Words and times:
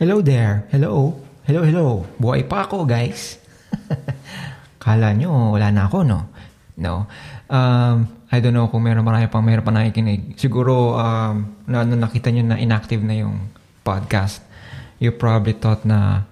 Hello 0.00 0.24
there. 0.24 0.64
Hello. 0.72 1.20
Hello, 1.44 1.60
hello. 1.68 2.08
Buhay 2.16 2.48
pa 2.48 2.64
ako, 2.64 2.88
guys. 2.88 3.36
Kala 4.82 5.12
nyo, 5.12 5.52
wala 5.52 5.68
na 5.68 5.84
ako, 5.84 6.00
no? 6.00 6.32
No. 6.80 7.04
Um, 7.52 8.08
I 8.32 8.40
don't 8.40 8.56
know 8.56 8.72
kung 8.72 8.88
meron 8.88 9.04
marami 9.04 9.28
pang 9.28 9.44
meron 9.44 9.60
pa 9.60 9.68
nakikinig. 9.68 10.40
Siguro, 10.40 10.96
um, 10.96 11.60
na, 11.68 11.84
nung 11.84 12.00
nakita 12.00 12.32
nyo 12.32 12.40
na 12.40 12.56
inactive 12.56 13.04
na 13.04 13.20
yung 13.20 13.52
podcast, 13.84 14.40
you 14.96 15.12
probably 15.12 15.52
thought 15.60 15.84
na, 15.84 16.24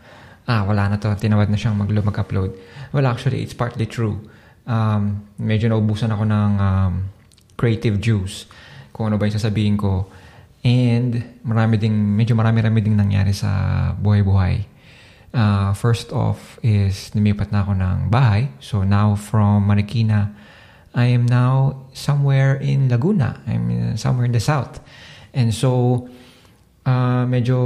ah, 0.49 0.65
wala 0.65 0.89
na 0.89 0.97
to, 0.97 1.13
tinawad 1.21 1.53
na 1.53 1.61
siyang 1.61 1.77
mag- 1.77 1.93
mag-upload. 1.93 2.57
Well, 2.97 3.05
actually, 3.05 3.45
it's 3.45 3.53
partly 3.53 3.85
true. 3.85 4.25
Um, 4.65 5.29
medyo 5.37 5.69
naubusan 5.69 6.09
ako 6.09 6.25
ng 6.25 6.51
um, 6.57 6.93
creative 7.61 8.01
juice. 8.01 8.49
Kung 8.97 9.13
ano 9.13 9.21
ba 9.21 9.29
yung 9.29 9.37
sasabihin 9.37 9.77
ko. 9.77 10.09
And 10.61 11.41
marami 11.41 11.81
ding, 11.81 11.97
medyo 11.97 12.37
marami-rami 12.37 12.85
ding 12.85 12.97
nangyari 12.97 13.33
sa 13.33 13.93
buhay-buhay. 13.97 14.69
Uh, 15.31 15.71
first 15.73 16.11
off 16.11 16.59
is 16.61 17.15
lumipat 17.15 17.49
na 17.55 17.65
ako 17.65 17.73
ng 17.79 17.99
bahay. 18.13 18.53
So 18.61 18.85
now 18.85 19.17
from 19.17 19.65
Marikina, 19.65 20.35
I 20.93 21.15
am 21.15 21.25
now 21.25 21.87
somewhere 21.95 22.59
in 22.59 22.91
Laguna. 22.91 23.41
I'm 23.47 23.97
somewhere 23.97 24.27
in 24.27 24.35
the 24.35 24.43
south. 24.43 24.83
And 25.31 25.55
so, 25.55 26.11
uh, 26.83 27.25
medyo, 27.31 27.57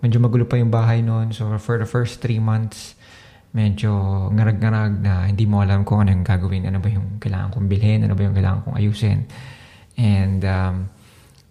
medyo 0.00 0.22
magulo 0.22 0.46
pa 0.46 0.56
yung 0.56 0.70
bahay 0.70 1.02
noon. 1.02 1.34
So 1.34 1.50
for 1.58 1.76
the 1.76 1.86
first 1.86 2.22
three 2.22 2.38
months, 2.38 2.94
medyo 3.50 4.30
ngarag-ngarag 4.30 5.02
na 5.02 5.26
hindi 5.26 5.44
mo 5.50 5.60
alam 5.60 5.82
kung 5.82 6.06
ano 6.06 6.14
yung 6.14 6.22
gagawin. 6.22 6.70
Ano 6.70 6.78
ba 6.78 6.88
yung 6.88 7.18
kailangan 7.18 7.50
kong 7.50 7.66
bilhin? 7.66 8.06
Ano 8.06 8.14
ba 8.14 8.22
yung 8.22 8.36
kailangan 8.38 8.60
kong 8.62 8.76
ayusin? 8.78 9.26
And, 9.98 10.40
um, 10.46 10.76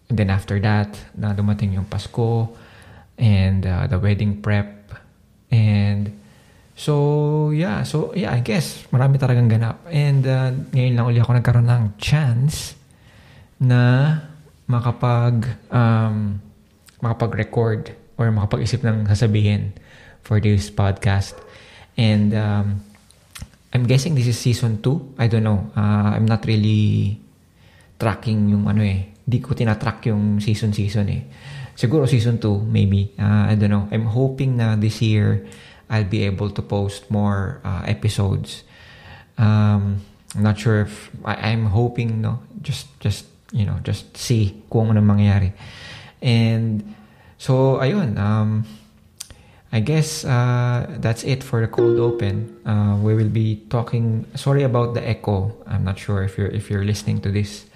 and 0.10 0.18
then 0.18 0.34
after 0.34 0.58
that, 0.60 0.98
na 1.14 1.38
dumating 1.38 1.78
yung 1.78 1.86
Pasko 1.86 2.50
and 3.22 3.64
uh, 3.64 3.86
the 3.86 4.02
wedding 4.02 4.42
prep 4.42 4.80
And 5.50 6.14
so, 6.78 7.50
yeah. 7.50 7.84
So, 7.84 8.14
yeah, 8.14 8.34
I 8.34 8.40
guess 8.46 8.86
marami 8.94 9.18
talagang 9.18 9.50
ganap. 9.50 9.82
And 9.90 10.24
uh, 10.26 10.54
ngayon 10.74 10.94
lang 10.96 11.06
uli 11.10 11.20
ako 11.20 11.32
nagkaroon 11.38 11.70
ng 11.70 11.86
chance 11.98 12.78
na 13.60 14.16
makapag 14.70 15.50
um, 15.74 16.38
makapag-record 17.02 17.92
or 18.22 18.30
makapag-isip 18.30 18.86
ng 18.86 19.10
sasabihin 19.10 19.74
for 20.22 20.38
this 20.38 20.70
podcast. 20.70 21.34
And 21.98 22.32
um, 22.38 22.86
I'm 23.74 23.86
guessing 23.90 24.14
this 24.14 24.30
is 24.30 24.38
season 24.38 24.80
2. 24.86 25.20
I 25.20 25.28
don't 25.28 25.44
know. 25.44 25.74
Uh, 25.74 26.16
I'm 26.16 26.30
not 26.30 26.46
really 26.46 27.18
tracking 28.00 28.54
yung 28.54 28.70
ano 28.70 28.86
eh. 28.86 29.12
Hindi 29.30 29.46
ko 29.46 29.54
tinatrack 29.54 30.10
yung 30.10 30.42
season-season 30.42 31.06
eh. 31.14 31.22
Siguro 31.78 32.10
season 32.10 32.42
2, 32.42 32.66
maybe. 32.66 33.14
Uh, 33.14 33.46
I 33.46 33.54
don't 33.54 33.70
know. 33.70 33.86
I'm 33.94 34.10
hoping 34.10 34.58
na 34.58 34.74
this 34.74 35.06
year 35.06 35.46
I'll 35.86 36.10
be 36.10 36.26
able 36.26 36.50
to 36.50 36.66
post 36.66 37.14
more 37.14 37.62
uh, 37.62 37.86
episodes. 37.86 38.66
Um, 39.38 40.02
I'm 40.36 40.44
not 40.44 40.58
sure 40.58 40.82
if 40.82 41.14
I, 41.26 41.54
I'm 41.54 41.66
hoping 41.70 42.22
no 42.22 42.42
just 42.62 42.88
just 43.00 43.26
you 43.54 43.66
know 43.66 43.80
just 43.86 44.18
see 44.18 44.62
kung 44.70 44.90
ano 44.90 45.02
mangyayari. 45.02 45.54
And 46.22 46.84
so 47.38 47.82
ayun 47.82 48.18
um 48.18 48.66
I 49.70 49.80
guess 49.86 50.26
uh, 50.26 50.98
that's 50.98 51.22
it 51.24 51.46
for 51.46 51.62
the 51.62 51.70
cold 51.70 52.02
open. 52.02 52.58
Uh, 52.66 52.98
we 52.98 53.14
will 53.14 53.30
be 53.30 53.62
talking. 53.70 54.26
Sorry 54.34 54.66
about 54.66 54.98
the 54.98 55.06
echo. 55.06 55.54
I'm 55.70 55.86
not 55.86 56.02
sure 56.02 56.26
if 56.26 56.42
you're 56.42 56.50
if 56.50 56.74
you're 56.74 56.86
listening 56.86 57.22
to 57.22 57.30
this 57.30 57.69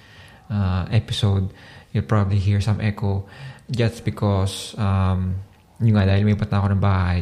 uh, 0.50 0.88
episode, 0.92 1.54
you'll 1.92 2.08
probably 2.08 2.40
hear 2.40 2.60
some 2.60 2.82
echo 2.82 3.26
just 3.70 4.04
because 4.04 4.76
um, 4.78 5.36
yung 5.80 5.96
nga 5.98 6.08
dahil 6.08 6.28
lumipat 6.28 6.50
na 6.52 6.58
ako 6.64 6.68
ng 6.74 6.82
bahay, 6.82 7.22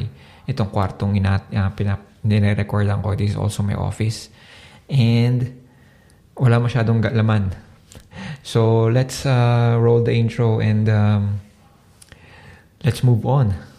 itong 0.50 0.70
kwartong 0.70 1.18
inat, 1.18 1.50
uh, 1.54 1.70
pinap, 1.74 2.22
nire-recordan 2.22 3.02
ko, 3.02 3.18
this 3.18 3.34
is 3.34 3.40
also 3.40 3.66
my 3.66 3.74
office. 3.74 4.30
And 4.92 5.66
wala 6.38 6.62
masyadong 6.62 7.02
laman. 7.02 7.54
So 8.44 8.90
let's 8.90 9.26
uh, 9.26 9.78
roll 9.80 10.04
the 10.04 10.14
intro 10.14 10.60
and 10.60 10.90
um, 10.90 11.40
let's 12.84 13.04
move 13.04 13.26
on. 13.26 13.71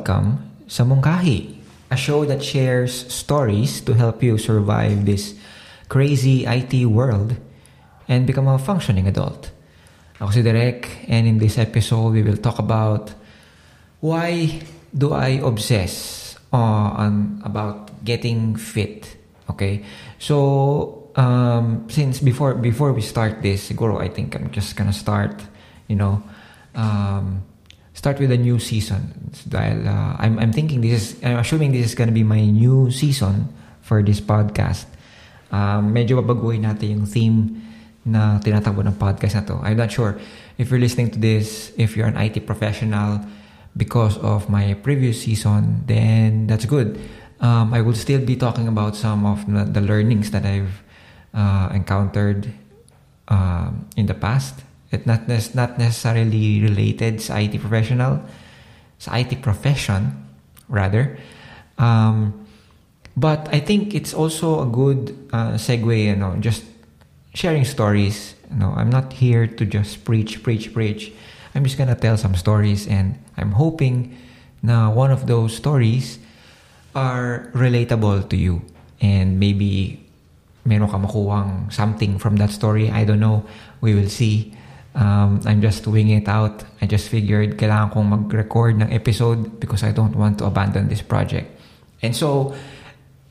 Welcome 0.00 0.40
sa 0.64 0.80
Mungkahi, 0.80 1.60
a 1.92 1.96
show 1.96 2.24
that 2.24 2.40
shares 2.40 3.04
stories 3.12 3.84
to 3.84 3.92
help 3.92 4.24
you 4.24 4.40
survive 4.40 5.04
this 5.04 5.36
crazy 5.92 6.48
IT 6.48 6.72
world 6.88 7.36
and 8.08 8.24
become 8.24 8.48
a 8.48 8.56
functioning 8.56 9.04
adult. 9.04 9.52
Ako 10.16 10.32
si 10.32 10.40
Derek, 10.40 11.04
and 11.04 11.28
in 11.28 11.36
this 11.36 11.60
episode, 11.60 12.16
we 12.16 12.24
will 12.24 12.40
talk 12.40 12.56
about 12.56 13.12
why 14.00 14.64
do 14.88 15.12
I 15.12 15.44
obsess 15.44 16.32
on 16.48 17.44
about 17.44 17.92
getting 18.00 18.56
fit. 18.56 19.04
Okay, 19.52 19.84
so 20.16 21.12
um, 21.12 21.84
since 21.92 22.24
before 22.24 22.56
before 22.56 22.96
we 22.96 23.04
start 23.04 23.44
this, 23.44 23.68
siguro 23.68 24.00
I 24.00 24.08
think 24.08 24.32
I'm 24.32 24.48
just 24.48 24.80
gonna 24.80 24.96
start, 24.96 25.44
you 25.92 26.00
know. 26.00 26.24
Um, 26.72 27.49
start 28.00 28.16
with 28.16 28.32
a 28.32 28.40
new 28.40 28.56
season. 28.56 29.12
Dahil 29.44 29.84
uh, 29.84 30.16
I'm, 30.16 30.40
I'm 30.40 30.56
thinking 30.56 30.80
this 30.80 30.96
is, 30.96 31.08
I'm 31.20 31.44
assuming 31.44 31.76
this 31.76 31.84
is 31.84 31.92
gonna 31.92 32.16
be 32.16 32.24
my 32.24 32.40
new 32.40 32.88
season 32.88 33.52
for 33.84 34.00
this 34.00 34.24
podcast. 34.24 34.88
Um, 35.52 35.92
medyo 35.92 36.16
babaguhin 36.24 36.64
natin 36.64 36.96
yung 36.96 37.04
theme 37.04 37.60
na 38.08 38.40
tinatakbo 38.40 38.80
ng 38.88 38.96
podcast 38.96 39.36
na 39.36 39.44
to. 39.44 39.60
I'm 39.60 39.76
not 39.76 39.92
sure 39.92 40.16
if 40.56 40.72
you're 40.72 40.80
listening 40.80 41.12
to 41.12 41.20
this, 41.20 41.76
if 41.76 41.92
you're 41.92 42.08
an 42.08 42.16
IT 42.16 42.48
professional 42.48 43.20
because 43.76 44.16
of 44.24 44.48
my 44.48 44.72
previous 44.80 45.20
season, 45.20 45.84
then 45.84 46.48
that's 46.48 46.64
good. 46.64 46.96
Um, 47.44 47.76
I 47.76 47.84
will 47.84 47.96
still 47.96 48.24
be 48.24 48.32
talking 48.32 48.64
about 48.64 48.96
some 48.96 49.28
of 49.28 49.44
the, 49.44 49.84
learnings 49.84 50.32
that 50.32 50.48
I've 50.48 50.80
uh, 51.36 51.68
encountered 51.76 52.48
um, 53.28 53.92
in 53.92 54.08
the 54.08 54.16
past 54.16 54.64
it 54.90 55.06
not 55.06 55.26
not 55.54 55.78
necessarily 55.78 56.60
related 56.62 57.22
sa 57.22 57.38
IT 57.38 57.60
professional, 57.62 58.20
sa 58.98 59.16
IT 59.16 59.42
profession 59.42 60.18
rather. 60.68 61.18
Um, 61.78 62.46
but 63.16 63.48
I 63.52 63.60
think 63.60 63.94
it's 63.94 64.14
also 64.14 64.62
a 64.62 64.66
good 64.66 65.16
uh, 65.32 65.54
segue, 65.54 66.04
you 66.04 66.16
know, 66.16 66.36
just 66.40 66.64
sharing 67.34 67.64
stories. 67.64 68.34
You 68.50 68.58
know, 68.58 68.72
I'm 68.76 68.90
not 68.90 69.12
here 69.12 69.46
to 69.46 69.64
just 69.64 70.04
preach, 70.04 70.42
preach, 70.42 70.72
preach. 70.74 71.12
I'm 71.54 71.64
just 71.64 71.78
gonna 71.78 71.98
tell 71.98 72.16
some 72.16 72.34
stories, 72.34 72.86
and 72.86 73.18
I'm 73.36 73.52
hoping 73.52 74.16
now 74.62 74.92
one 74.92 75.10
of 75.10 75.26
those 75.26 75.56
stories 75.56 76.18
are 76.94 77.50
relatable 77.54 78.28
to 78.30 78.36
you, 78.36 78.62
and 79.00 79.38
maybe 79.38 80.02
meron 80.64 80.90
ka 80.90 80.98
something 81.70 82.18
from 82.18 82.36
that 82.36 82.50
story. 82.50 82.90
I 82.90 83.04
don't 83.04 83.20
know. 83.20 83.46
We 83.80 83.94
will 83.94 84.10
see. 84.10 84.54
Um, 84.94 85.40
I'm 85.46 85.62
just 85.62 85.86
winging 85.86 86.22
it 86.22 86.28
out. 86.28 86.64
I 86.82 86.86
just 86.86 87.08
figured 87.08 87.56
kailangan 87.56 87.94
kong 87.94 88.10
mag-record 88.10 88.82
ng 88.82 88.90
episode 88.90 89.60
because 89.60 89.86
I 89.86 89.92
don't 89.92 90.14
want 90.16 90.38
to 90.42 90.50
abandon 90.50 90.88
this 90.88 91.02
project. 91.02 91.46
And 92.02 92.16
so, 92.16 92.54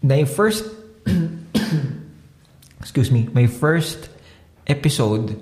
my 0.02 0.24
first, 0.24 0.64
excuse 2.80 3.12
me, 3.12 3.28
my 3.34 3.48
first 3.48 4.10
episode 4.68 5.36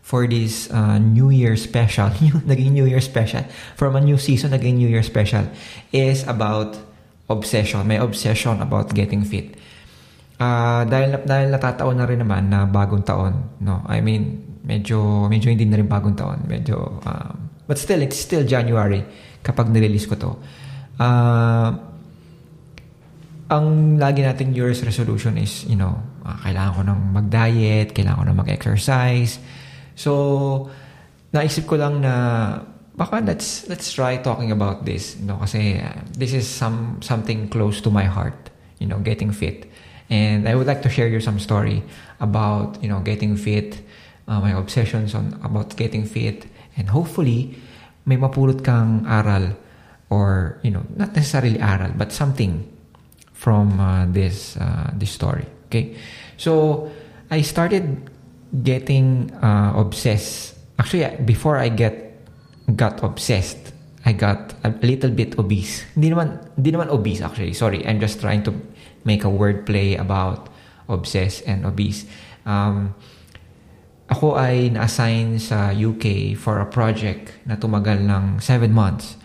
for 0.00 0.24
this 0.24 0.72
uh, 0.72 0.96
New 0.96 1.28
Year 1.28 1.52
special, 1.60 2.08
naging 2.48 2.72
New 2.72 2.88
Year 2.88 3.04
special, 3.04 3.44
from 3.76 3.92
a 3.96 4.00
new 4.00 4.16
season, 4.16 4.56
naging 4.56 4.80
New 4.80 4.88
Year 4.88 5.04
special, 5.04 5.44
is 5.92 6.24
about 6.24 6.80
obsession. 7.28 7.84
My 7.84 8.00
obsession 8.00 8.56
about 8.64 8.96
getting 8.96 9.20
fit. 9.20 9.52
Uh, 10.40 10.88
dahil, 10.88 11.28
dahil 11.28 11.52
natataon 11.52 12.00
na 12.00 12.08
rin 12.08 12.24
naman 12.24 12.48
na 12.48 12.64
bagong 12.64 13.04
taon, 13.04 13.58
no? 13.60 13.84
I 13.84 14.00
mean, 14.00 14.47
medyo, 14.64 15.28
medyo 15.30 15.50
hindi 15.50 15.66
na 15.66 15.78
rin 15.78 15.86
bagong 15.86 16.16
taon. 16.16 16.46
Medyo, 16.46 17.02
um, 17.04 17.34
but 17.66 17.78
still, 17.78 18.00
it's 18.02 18.18
still 18.18 18.42
January 18.42 19.04
kapag 19.42 19.70
nirelease 19.70 20.08
ko 20.08 20.14
to. 20.18 20.32
Uh, 20.98 21.70
ang 23.48 23.96
lagi 23.96 24.20
nating 24.26 24.52
New 24.52 24.64
Year's 24.66 24.84
resolution 24.84 25.38
is, 25.40 25.64
you 25.64 25.76
know, 25.76 25.96
uh, 26.26 26.36
kailangan 26.44 26.72
ko 26.74 26.82
ng 26.84 27.00
mag-diet, 27.16 27.88
kailangan 27.96 28.18
ko 28.20 28.24
ng 28.28 28.38
mag-exercise. 28.44 29.40
So, 29.96 30.68
naisip 31.32 31.68
ko 31.68 31.76
lang 31.76 32.00
na 32.00 32.14
baka 32.98 33.22
let's 33.22 33.68
let's 33.70 33.94
try 33.94 34.18
talking 34.18 34.50
about 34.50 34.82
this 34.82 35.14
you 35.22 35.26
know 35.30 35.38
kasi 35.38 35.78
uh, 35.78 36.02
this 36.18 36.34
is 36.34 36.50
some 36.50 36.98
something 36.98 37.46
close 37.46 37.78
to 37.78 37.94
my 37.94 38.02
heart 38.02 38.50
you 38.82 38.90
know 38.90 38.98
getting 38.98 39.30
fit 39.30 39.70
and 40.10 40.50
I 40.50 40.58
would 40.58 40.66
like 40.66 40.82
to 40.82 40.90
share 40.90 41.06
you 41.06 41.22
some 41.22 41.38
story 41.38 41.86
about 42.18 42.82
you 42.82 42.90
know 42.90 42.98
getting 42.98 43.38
fit 43.38 43.78
uh, 44.28 44.40
my 44.40 44.52
obsessions 44.52 45.14
on 45.14 45.34
about 45.42 45.74
getting 45.76 46.04
fit 46.04 46.46
and 46.76 46.88
hopefully 46.92 47.56
may 48.04 48.16
mapulot 48.16 48.62
kang 48.62 49.02
aral 49.08 49.56
or 50.10 50.60
you 50.62 50.70
know 50.70 50.84
not 50.94 51.16
necessarily 51.16 51.58
aral 51.58 51.90
but 51.96 52.12
something 52.12 52.68
from 53.32 53.80
uh, 53.80 54.06
this 54.06 54.56
uh, 54.60 54.92
this 54.94 55.10
story 55.10 55.44
okay 55.66 55.96
so 56.36 56.86
I 57.30 57.42
started 57.42 58.08
getting 58.62 59.32
uh, 59.42 59.72
obsessed 59.76 60.56
actually 60.78 61.04
before 61.24 61.58
I 61.58 61.68
get 61.68 62.08
got 62.76 63.02
obsessed. 63.02 63.72
I 64.04 64.12
got 64.12 64.54
a 64.64 64.72
little 64.80 65.10
bit 65.10 65.38
obese. 65.38 65.84
Hindi 65.92 66.10
naman, 66.10 66.40
hindi 66.56 66.72
naman 66.72 66.88
obese 66.88 67.20
actually. 67.20 67.52
Sorry, 67.52 67.84
I'm 67.84 68.00
just 68.00 68.20
trying 68.20 68.42
to 68.44 68.54
make 69.04 69.24
a 69.24 69.28
word 69.28 69.66
play 69.66 69.96
about 69.96 70.48
obsessed 70.88 71.44
and 71.44 71.66
obese. 71.66 72.06
Um, 72.46 72.94
ako 74.08 74.40
ay 74.40 74.72
na-assign 74.72 75.36
sa 75.36 75.68
UK 75.68 76.32
for 76.32 76.64
a 76.64 76.68
project 76.68 77.28
na 77.44 77.60
tumagal 77.60 78.00
ng 78.00 78.40
7 78.40 78.72
months. 78.72 79.20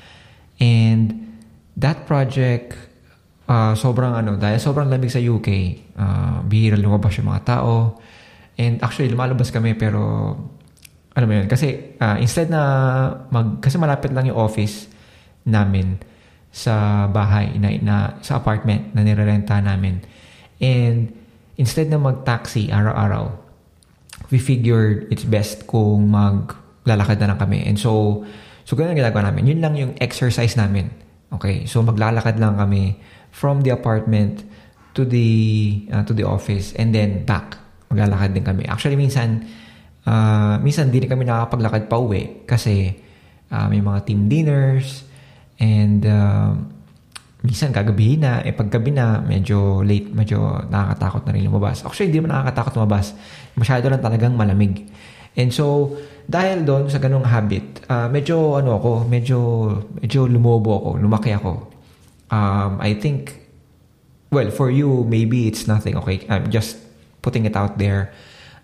And 0.60 1.40
that 1.80 2.04
project, 2.04 2.76
uh, 3.48 3.80
sobrang 3.80 4.12
ano, 4.12 4.36
dahil 4.36 4.60
sobrang 4.60 4.92
lamig 4.92 5.08
sa 5.08 5.24
UK, 5.24 5.50
uh, 5.96 6.44
bihira 6.44 6.76
lumabas 6.76 7.16
yung 7.16 7.32
mga 7.32 7.44
tao. 7.48 7.96
And 8.60 8.84
actually, 8.84 9.08
lumalabas 9.08 9.56
kami 9.56 9.74
pero 9.80 10.36
ano 11.14 11.24
mo 11.30 11.34
yun? 11.34 11.48
Kasi 11.48 11.96
uh, 12.02 12.20
instead 12.20 12.52
na 12.52 12.62
mag... 13.32 13.64
Kasi 13.64 13.80
malapit 13.80 14.12
lang 14.12 14.28
yung 14.28 14.38
office 14.38 14.92
namin 15.48 15.96
sa 16.54 17.08
bahay, 17.10 17.56
na, 17.58 17.74
na 17.82 17.96
sa 18.22 18.38
apartment 18.38 18.92
na 18.94 19.02
nirerenta 19.02 19.58
namin. 19.64 20.04
And 20.60 21.14
instead 21.58 21.90
na 21.90 21.98
mag-taxi 22.02 22.70
araw-araw, 22.70 23.43
we 24.34 24.42
figured 24.42 25.06
it's 25.14 25.22
best 25.22 25.70
kung 25.70 26.10
maglalakad 26.10 27.22
na 27.22 27.30
lang 27.30 27.38
kami. 27.38 27.62
And 27.70 27.78
so, 27.78 28.26
so 28.66 28.74
ganun 28.74 28.98
ang 28.98 29.06
ginagawa 29.06 29.30
namin. 29.30 29.46
Yun 29.54 29.60
lang 29.62 29.74
yung 29.78 29.94
exercise 30.02 30.58
namin. 30.58 30.90
Okay? 31.30 31.70
So 31.70 31.86
maglalakad 31.86 32.42
lang 32.42 32.58
kami 32.58 32.98
from 33.30 33.62
the 33.62 33.70
apartment 33.70 34.42
to 34.98 35.06
the 35.06 35.30
uh, 35.94 36.02
to 36.10 36.18
the 36.18 36.26
office 36.26 36.74
and 36.74 36.98
then 36.98 37.30
back. 37.30 37.62
Maglalakad 37.94 38.34
din 38.34 38.42
kami. 38.42 38.66
Actually, 38.66 38.98
minsan, 38.98 39.46
uh, 40.10 40.58
minsan 40.58 40.90
hindi 40.90 41.06
kami 41.06 41.30
nakakapaglakad 41.30 41.86
pa 41.86 42.02
uwi 42.02 42.50
kasi 42.50 42.90
uh, 43.54 43.70
may 43.70 43.86
mga 43.86 44.00
team 44.10 44.26
dinners 44.26 45.06
and 45.62 46.10
uh, 46.10 46.58
minsan 47.44 47.76
kagabihin 47.76 48.24
na, 48.24 48.40
eh 48.42 48.56
paggabi 48.56 48.96
na, 48.96 49.20
medyo 49.20 49.84
late, 49.84 50.08
medyo 50.10 50.64
nakakatakot 50.72 51.28
na 51.28 51.32
rin 51.36 51.44
lumabas. 51.44 51.84
Actually, 51.84 52.10
hindi 52.10 52.24
mo 52.24 52.32
nakakatakot 52.32 52.80
lumabas. 52.80 53.12
Masyado 53.60 53.92
lang 53.92 54.00
talagang 54.00 54.34
malamig. 54.34 54.88
And 55.36 55.52
so, 55.52 55.92
dahil 56.24 56.64
doon 56.64 56.88
sa 56.88 57.04
ganung 57.04 57.28
habit, 57.28 57.84
uh, 57.92 58.08
medyo 58.08 58.56
ano 58.56 58.80
ako, 58.80 58.92
medyo, 59.12 59.38
medyo 60.00 60.24
lumobo 60.26 60.72
ako, 60.80 60.90
lumaki 61.04 61.36
ako. 61.36 61.68
Um, 62.32 62.80
I 62.80 62.96
think, 62.96 63.44
well, 64.32 64.48
for 64.50 64.72
you, 64.72 65.04
maybe 65.04 65.52
it's 65.52 65.68
nothing, 65.68 66.00
okay? 66.00 66.24
I'm 66.32 66.48
just 66.48 66.80
putting 67.20 67.44
it 67.44 67.60
out 67.60 67.76
there 67.76 68.16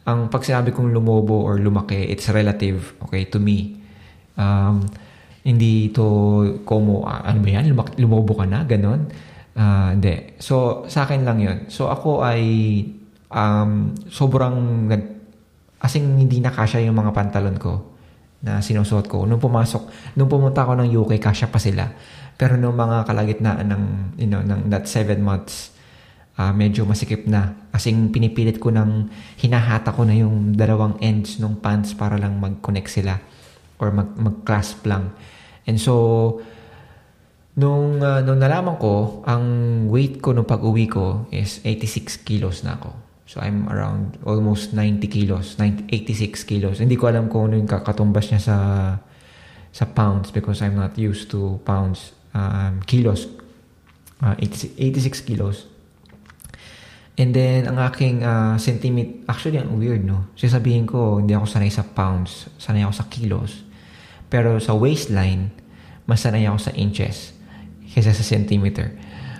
ang 0.09 0.25
pag 0.33 0.41
sinabi 0.41 0.73
kong 0.73 0.89
lumobo 0.89 1.37
or 1.45 1.61
lumaki, 1.61 2.09
it's 2.09 2.25
relative, 2.33 2.97
okay, 3.05 3.29
to 3.29 3.37
me. 3.37 3.77
Um, 4.39 4.89
hindi 5.43 5.91
to 5.95 6.05
como, 6.67 7.07
uh, 7.07 7.23
ano 7.23 7.39
ba 7.39 7.49
yan, 7.49 7.71
lumobo 7.95 8.35
ka 8.35 8.45
na, 8.45 8.67
ganon. 8.67 9.07
Uh, 9.55 9.95
hindi. 9.95 10.39
So, 10.39 10.85
sa 10.87 11.07
akin 11.07 11.23
lang 11.23 11.39
yun. 11.39 11.57
So, 11.71 11.87
ako 11.87 12.23
ay 12.23 12.41
um, 13.31 13.95
sobrang 14.11 14.87
nag, 14.87 15.03
asing 15.79 16.19
hindi 16.19 16.43
na 16.43 16.51
kasya 16.51 16.83
yung 16.83 16.99
mga 16.99 17.11
pantalon 17.15 17.55
ko 17.55 17.73
na 18.43 18.63
sinusuot 18.63 19.07
ko. 19.07 19.23
Nung 19.27 19.39
pumasok, 19.39 20.15
nung 20.15 20.31
pumunta 20.31 20.63
ako 20.63 20.79
ng 20.79 20.87
UK, 20.91 21.19
kasya 21.19 21.47
pa 21.51 21.59
sila. 21.59 21.91
Pero 22.39 22.55
nung 22.55 22.75
mga 22.75 23.03
kalagitnaan 23.03 23.67
ng, 23.67 23.83
you 24.19 24.27
know, 24.27 24.39
ng 24.39 24.71
that 24.71 24.87
seven 24.87 25.19
months, 25.19 25.75
uh, 26.39 26.51
medyo 26.55 26.87
masikip 26.87 27.27
na. 27.27 27.67
Kasing 27.71 28.11
pinipilit 28.15 28.59
ko 28.59 28.71
ng 28.71 29.11
hinahata 29.39 29.91
ko 29.91 30.07
na 30.07 30.15
yung 30.15 30.55
dalawang 30.55 30.99
ends 31.03 31.39
ng 31.39 31.59
pants 31.59 31.95
para 31.95 32.15
lang 32.15 32.39
mag-connect 32.39 32.91
sila 32.91 33.19
or 33.79 33.91
mag- 33.95 34.15
mag-clasp 34.19 34.83
lang. 34.85 35.15
And 35.65 35.79
so, 35.79 36.39
nung, 37.55 38.03
uh, 38.03 38.21
nung 38.21 38.39
nalaman 38.39 38.77
ko, 38.77 39.23
ang 39.25 39.43
weight 39.87 40.19
ko 40.19 40.35
nung 40.35 40.47
pag-uwi 40.47 40.85
ko 40.87 41.27
is 41.31 41.63
86 41.63 42.21
kilos 42.23 42.61
na 42.63 42.75
ako. 42.79 42.91
So, 43.29 43.39
I'm 43.39 43.69
around 43.69 44.17
almost 44.25 44.73
90 44.73 45.05
kilos, 45.07 45.55
90, 45.61 45.87
86 45.91 46.49
kilos. 46.49 46.75
Hindi 46.81 46.97
ko 46.97 47.07
alam 47.07 47.29
kung 47.29 47.51
ano 47.51 47.61
yung 47.61 47.69
kakatumbas 47.69 48.33
niya 48.33 48.41
sa 48.41 48.57
sa 49.69 49.85
pounds 49.85 50.33
because 50.33 50.65
I'm 50.65 50.73
not 50.73 50.97
used 50.97 51.29
to 51.29 51.61
pounds, 51.61 52.17
um, 52.33 52.81
kilos. 52.89 53.29
Uh, 54.17 54.33
86, 54.41 54.75
86 55.21 55.29
kilos. 55.29 55.69
And 57.19 57.35
then, 57.35 57.67
ang 57.67 57.77
aking 57.77 58.23
uh, 58.23 58.55
centimeter, 58.55 59.27
actually, 59.27 59.59
ang 59.59 59.75
weird, 59.75 60.07
no? 60.07 60.31
Sasabihin 60.39 60.87
ko, 60.87 61.19
hindi 61.19 61.35
ako 61.35 61.45
sanay 61.51 61.67
sa 61.67 61.83
pounds, 61.83 62.47
sanay 62.55 62.81
ako 62.87 62.93
sa 62.95 63.05
kilos. 63.11 63.68
Pero 64.29 64.61
sa 64.61 64.77
waistline, 64.77 65.49
mas 66.05 66.21
sanay 66.21 66.45
ako 66.45 66.69
sa 66.69 66.71
inches 66.77 67.33
kaysa 67.89 68.13
sa 68.13 68.25
centimeter. 68.25 68.93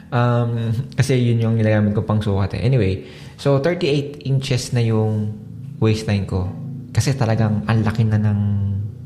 Um, 0.10 0.74
kasi 0.98 1.18
yun 1.22 1.42
yung 1.42 1.56
nilagamit 1.56 1.94
ko 1.94 2.02
pang 2.04 2.22
sukat 2.22 2.58
eh. 2.58 2.62
Anyway, 2.66 3.06
so 3.38 3.62
38 3.62 4.26
inches 4.26 4.74
na 4.74 4.82
yung 4.82 5.34
waistline 5.78 6.26
ko. 6.26 6.50
Kasi 6.90 7.14
talagang 7.14 7.64
ang 7.70 7.86
laki 7.86 8.04
na 8.10 8.18
ng 8.18 8.40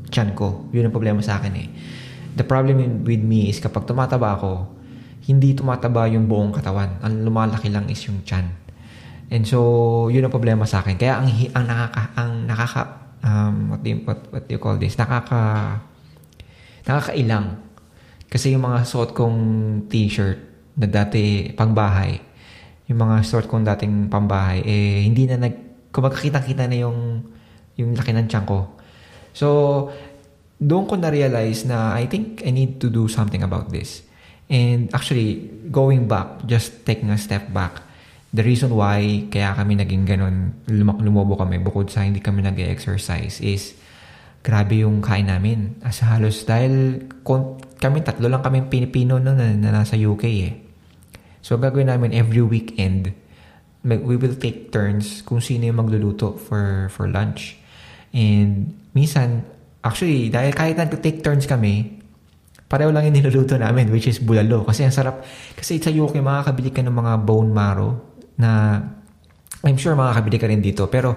chan 0.08 0.32
ko. 0.32 0.68
Yun 0.72 0.88
ang 0.88 0.94
problema 0.94 1.20
sa 1.20 1.36
akin 1.38 1.54
eh. 1.54 1.68
The 2.34 2.42
problem 2.42 3.06
with 3.06 3.22
me 3.22 3.52
is 3.52 3.60
kapag 3.62 3.86
tumataba 3.86 4.34
ako, 4.34 4.74
hindi 5.28 5.56
tumataba 5.56 6.08
yung 6.10 6.26
buong 6.26 6.52
katawan. 6.52 7.00
Ang 7.00 7.24
lumalaki 7.24 7.70
lang 7.70 7.88
is 7.88 8.00
yung 8.08 8.26
chan. 8.26 8.44
And 9.32 9.44
so, 9.48 10.08
yun 10.12 10.28
ang 10.28 10.34
problema 10.34 10.68
sa 10.68 10.84
akin. 10.84 11.00
Kaya 11.00 11.22
ang, 11.22 11.28
ang 11.56 11.64
nakaka, 11.64 12.02
ang 12.18 12.32
nakaka, 12.44 12.82
um, 13.24 13.72
what, 13.72 13.80
do 13.80 13.88
you, 13.90 13.98
what, 14.04 14.20
what 14.30 14.44
do 14.44 14.52
you 14.52 14.60
call 14.60 14.76
this? 14.76 14.94
Nakaka, 15.00 15.80
nakakailang. 16.84 17.58
Kasi 18.28 18.52
yung 18.52 18.68
mga 18.68 18.84
suot 18.84 19.16
kong 19.16 19.38
t-shirt 19.88 20.38
na 20.76 20.86
dati 20.86 21.48
pangbahay, 21.56 22.20
yung 22.86 23.00
mga 23.00 23.24
suot 23.24 23.48
kong 23.48 23.64
dating 23.64 24.12
pambahay, 24.12 24.60
eh, 24.60 25.08
hindi 25.08 25.24
na 25.24 25.40
nag, 25.40 25.88
kumbaga 25.88 26.20
kita 26.20 26.68
na 26.68 26.76
yung, 26.76 27.24
yung 27.80 27.96
laki 27.96 28.12
ng 28.12 28.28
tiyan 28.28 28.44
ko. 28.44 28.76
So, 29.32 29.48
doon 30.60 30.86
ko 30.86 30.94
na-realize 30.94 31.66
na 31.66 31.96
I 31.96 32.06
think 32.06 32.44
I 32.46 32.50
need 32.54 32.78
to 32.84 32.92
do 32.92 33.08
something 33.10 33.42
about 33.42 33.72
this. 33.72 34.06
And 34.46 34.92
actually, 34.92 35.50
going 35.72 36.06
back, 36.06 36.44
just 36.44 36.84
taking 36.84 37.08
a 37.08 37.18
step 37.18 37.48
back, 37.50 37.80
the 38.34 38.42
reason 38.42 38.74
why 38.74 39.30
kaya 39.30 39.54
kami 39.54 39.78
naging 39.78 40.02
ganun, 40.02 40.66
lumak 40.66 40.98
lumobo 40.98 41.38
kami 41.38 41.62
bukod 41.62 41.86
sa 41.86 42.02
hindi 42.02 42.18
kami 42.18 42.42
nag-exercise 42.42 43.38
is 43.38 43.78
grabe 44.42 44.82
yung 44.82 44.98
kain 44.98 45.30
namin. 45.30 45.78
As 45.86 46.02
halos 46.02 46.42
dahil 46.42 47.06
kami 47.78 48.02
tatlo 48.02 48.26
lang 48.26 48.42
kami 48.42 48.66
Pilipino 48.66 49.22
no, 49.22 49.38
na, 49.38 49.54
na 49.54 49.70
nasa 49.70 49.94
UK 49.94 50.24
eh. 50.26 50.52
So 51.46 51.54
gagawin 51.62 51.94
namin 51.94 52.10
every 52.10 52.42
weekend 52.42 53.14
we 53.86 54.16
will 54.18 54.34
take 54.34 54.74
turns 54.74 55.22
kung 55.22 55.38
sino 55.38 55.70
yung 55.70 55.78
magluluto 55.78 56.34
for 56.34 56.90
for 56.90 57.06
lunch. 57.06 57.54
And 58.10 58.74
minsan, 58.96 59.44
actually, 59.84 60.32
dahil 60.32 60.56
kahit 60.56 60.80
nag-take 60.80 61.20
turns 61.20 61.44
kami, 61.44 62.00
pareho 62.64 62.88
lang 62.88 63.04
yung 63.10 63.20
niluluto 63.20 63.60
namin, 63.60 63.92
which 63.92 64.08
is 64.08 64.24
bulalo. 64.24 64.64
Kasi 64.64 64.88
ang 64.88 64.94
sarap. 64.94 65.20
Kasi 65.52 65.76
sa 65.82 65.92
UK, 65.92 66.24
makakabili 66.24 66.72
ka 66.72 66.80
ng 66.80 66.94
mga 66.94 67.12
bone 67.28 67.50
marrow 67.52 68.13
na 68.38 68.80
I'm 69.64 69.78
sure 69.80 69.96
makakabili 69.96 70.36
ka 70.36 70.46
rin 70.46 70.60
dito. 70.60 70.86
Pero 70.92 71.16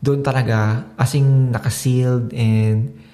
doon 0.00 0.20
talaga, 0.24 0.90
asing 0.96 1.52
nakasealed 1.52 2.32
and 2.36 3.04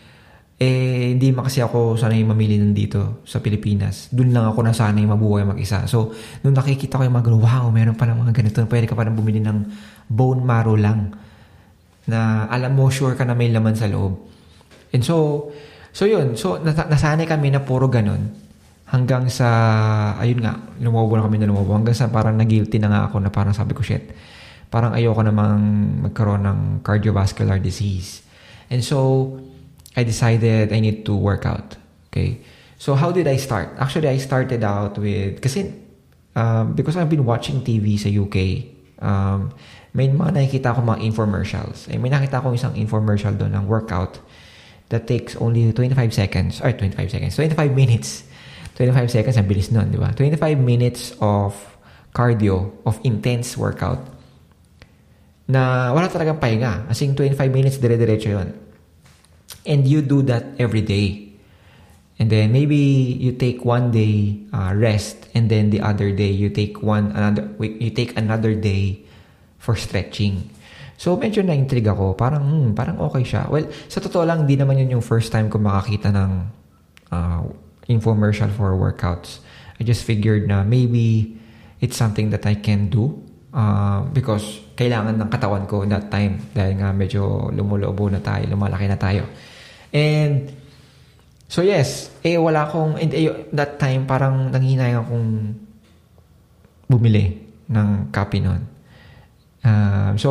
eh, 0.61 1.17
hindi 1.17 1.33
kasi 1.33 1.65
ako 1.65 1.97
sanay 1.97 2.21
mamili 2.21 2.61
nandito 2.61 3.25
sa 3.25 3.41
Pilipinas. 3.41 4.13
Doon 4.13 4.37
lang 4.37 4.45
ako 4.45 4.61
nasanay 4.61 5.09
mabuhay 5.09 5.49
mag-isa. 5.49 5.89
So, 5.89 6.13
nung 6.45 6.53
nakikita 6.53 7.01
ko 7.01 7.09
yung 7.09 7.17
mga 7.17 7.33
wow, 7.33 7.73
meron 7.73 7.97
pa 7.97 8.05
ng 8.05 8.21
mga 8.29 8.33
ganito, 8.37 8.61
pwede 8.69 8.85
ka 8.85 8.93
pa 8.93 9.09
nang 9.09 9.17
bumili 9.17 9.41
ng 9.41 9.59
bone 10.05 10.45
marrow 10.45 10.77
lang 10.77 11.17
na 12.05 12.45
alam 12.53 12.77
mo, 12.77 12.93
sure 12.93 13.17
ka 13.17 13.25
na 13.25 13.33
may 13.33 13.49
laman 13.49 13.73
sa 13.73 13.89
loob. 13.89 14.21
And 14.93 15.01
so, 15.01 15.49
so 15.97 16.05
yun. 16.05 16.37
So, 16.37 16.61
nasanay 16.61 17.25
kami 17.25 17.57
na 17.57 17.65
puro 17.65 17.89
ganun. 17.89 18.50
Hanggang 18.91 19.31
sa, 19.31 19.49
ayun 20.19 20.43
nga, 20.43 20.59
lumobo 20.83 21.15
na 21.15 21.23
kami 21.23 21.39
na 21.39 21.47
lumobo. 21.47 21.79
Hanggang 21.79 21.95
sa 21.95 22.11
parang 22.11 22.35
nag-guilty 22.35 22.83
na 22.83 22.91
nga 22.91 23.01
ako 23.07 23.23
na 23.23 23.31
parang 23.31 23.55
sabi 23.55 23.73
ko, 23.73 23.87
shit, 23.87 24.11
parang 24.67 24.91
ayoko 24.95 25.23
namang 25.23 25.63
magkaroon 26.11 26.43
ng 26.43 26.59
cardiovascular 26.83 27.63
disease. 27.63 28.27
And 28.67 28.83
so, 28.83 29.31
I 29.95 30.03
decided 30.03 30.75
I 30.75 30.79
need 30.79 31.07
to 31.07 31.15
work 31.15 31.47
out. 31.47 31.79
Okay. 32.11 32.43
So 32.81 32.95
how 32.95 33.13
did 33.13 33.29
I 33.29 33.37
start? 33.37 33.77
Actually, 33.79 34.09
I 34.09 34.19
started 34.19 34.65
out 34.65 34.99
with, 34.99 35.43
kasi, 35.43 35.69
um, 36.35 36.73
because 36.73 36.97
I've 36.97 37.11
been 37.11 37.27
watching 37.27 37.61
TV 37.61 37.99
sa 37.99 38.09
UK, 38.09 38.67
um, 39.03 39.53
may 39.93 40.09
mga 40.09 40.33
nakikita 40.33 40.75
ko 40.75 40.81
mga 40.81 41.03
infomercials. 41.03 41.91
Eh, 41.91 41.99
may 41.99 42.09
nakita 42.09 42.41
ko 42.41 42.55
isang 42.55 42.73
infomercial 42.79 43.35
doon 43.35 43.53
ng 43.53 43.67
workout 43.67 44.23
that 44.91 45.07
takes 45.07 45.35
only 45.37 45.71
25 45.75 46.15
seconds, 46.15 46.63
or 46.63 46.73
25 46.73 47.11
seconds, 47.11 47.35
25 47.37 47.75
minutes. 47.75 48.25
25 48.81 49.13
seconds, 49.13 49.37
ang 49.37 49.45
bilis 49.45 49.69
nun, 49.69 49.93
di 49.93 50.01
ba? 50.01 50.09
25 50.17 50.57
minutes 50.57 51.13
of 51.21 51.53
cardio, 52.17 52.81
of 52.89 52.97
intense 53.05 53.61
workout 53.61 54.01
na 55.51 55.91
wala 55.91 56.07
talagang 56.07 56.39
pahinga. 56.39 56.87
As 56.87 57.03
in, 57.03 57.19
25 57.19 57.51
minutes, 57.51 57.77
dire-diretso 57.83 58.31
yun. 58.31 58.49
And 59.67 59.83
you 59.83 60.01
do 60.01 60.23
that 60.31 60.55
every 60.63 60.81
day. 60.81 61.35
And 62.23 62.31
then 62.31 62.55
maybe 62.55 62.77
you 63.19 63.35
take 63.35 63.65
one 63.65 63.91
day 63.91 64.45
uh, 64.53 64.77
rest 64.77 65.33
and 65.33 65.49
then 65.49 65.73
the 65.73 65.81
other 65.81 66.13
day 66.13 66.29
you 66.29 66.53
take 66.53 66.85
one 66.85 67.17
another 67.17 67.49
you 67.57 67.89
take 67.89 68.13
another 68.13 68.53
day 68.53 69.01
for 69.57 69.73
stretching. 69.73 70.53
So 71.01 71.17
medyo 71.17 71.41
na-intrigue 71.41 71.89
ako, 71.89 72.13
parang 72.21 72.45
hmm, 72.45 72.69
parang 72.77 73.01
okay 73.09 73.25
siya. 73.25 73.49
Well, 73.49 73.73
sa 73.89 74.05
totoo 74.05 74.29
lang 74.29 74.45
hindi 74.45 74.61
naman 74.61 74.77
yun 74.85 75.01
yung 75.01 75.05
first 75.05 75.33
time 75.33 75.49
ko 75.49 75.57
makakita 75.57 76.13
ng 76.13 76.31
uh, 77.09 77.41
infomercial 77.91 78.55
for 78.55 78.79
workouts. 78.79 79.43
I 79.77 79.85
just 79.85 80.07
figured 80.07 80.47
na 80.47 80.63
maybe 80.63 81.35
it's 81.83 81.99
something 81.99 82.31
that 82.31 82.47
I 82.47 82.55
can 82.55 82.87
do 82.87 83.19
uh, 83.51 84.07
because 84.15 84.63
kailangan 84.79 85.19
ng 85.19 85.29
katawan 85.29 85.67
ko 85.67 85.83
that 85.91 86.07
time 86.09 86.39
dahil 86.55 86.79
nga 86.79 86.95
medyo 86.95 87.51
lumulobo 87.51 88.07
na 88.07 88.23
tayo, 88.23 88.47
lumalaki 88.47 88.87
na 88.87 88.95
tayo. 88.97 89.27
And 89.91 90.61
So 91.51 91.67
yes, 91.67 92.15
eh 92.23 92.39
wala 92.39 92.71
akong, 92.71 92.95
and 92.95 93.11
eh, 93.11 93.27
that 93.51 93.83
time 93.83 94.07
parang 94.07 94.55
nanghinayang 94.55 95.03
akong 95.03 95.59
bumili 96.87 97.43
ng 97.67 98.15
copy 98.15 98.39
nun. 98.39 98.71
Uh, 99.67 100.15
so, 100.15 100.31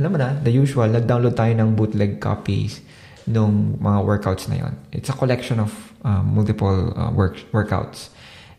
alam 0.00 0.08
mo 0.08 0.16
na, 0.16 0.32
the 0.40 0.48
usual, 0.48 0.88
nag-download 0.88 1.36
tayo 1.36 1.52
ng 1.52 1.76
bootleg 1.76 2.16
copies 2.16 2.80
ng 3.28 3.76
mga 3.76 3.98
workouts 4.08 4.48
na 4.48 4.64
yon. 4.64 4.74
It's 4.88 5.12
a 5.12 5.16
collection 5.20 5.60
of 5.60 5.91
uh, 6.04 6.22
multiple 6.22 6.92
uh, 6.98 7.10
work, 7.10 7.38
workouts 7.52 8.10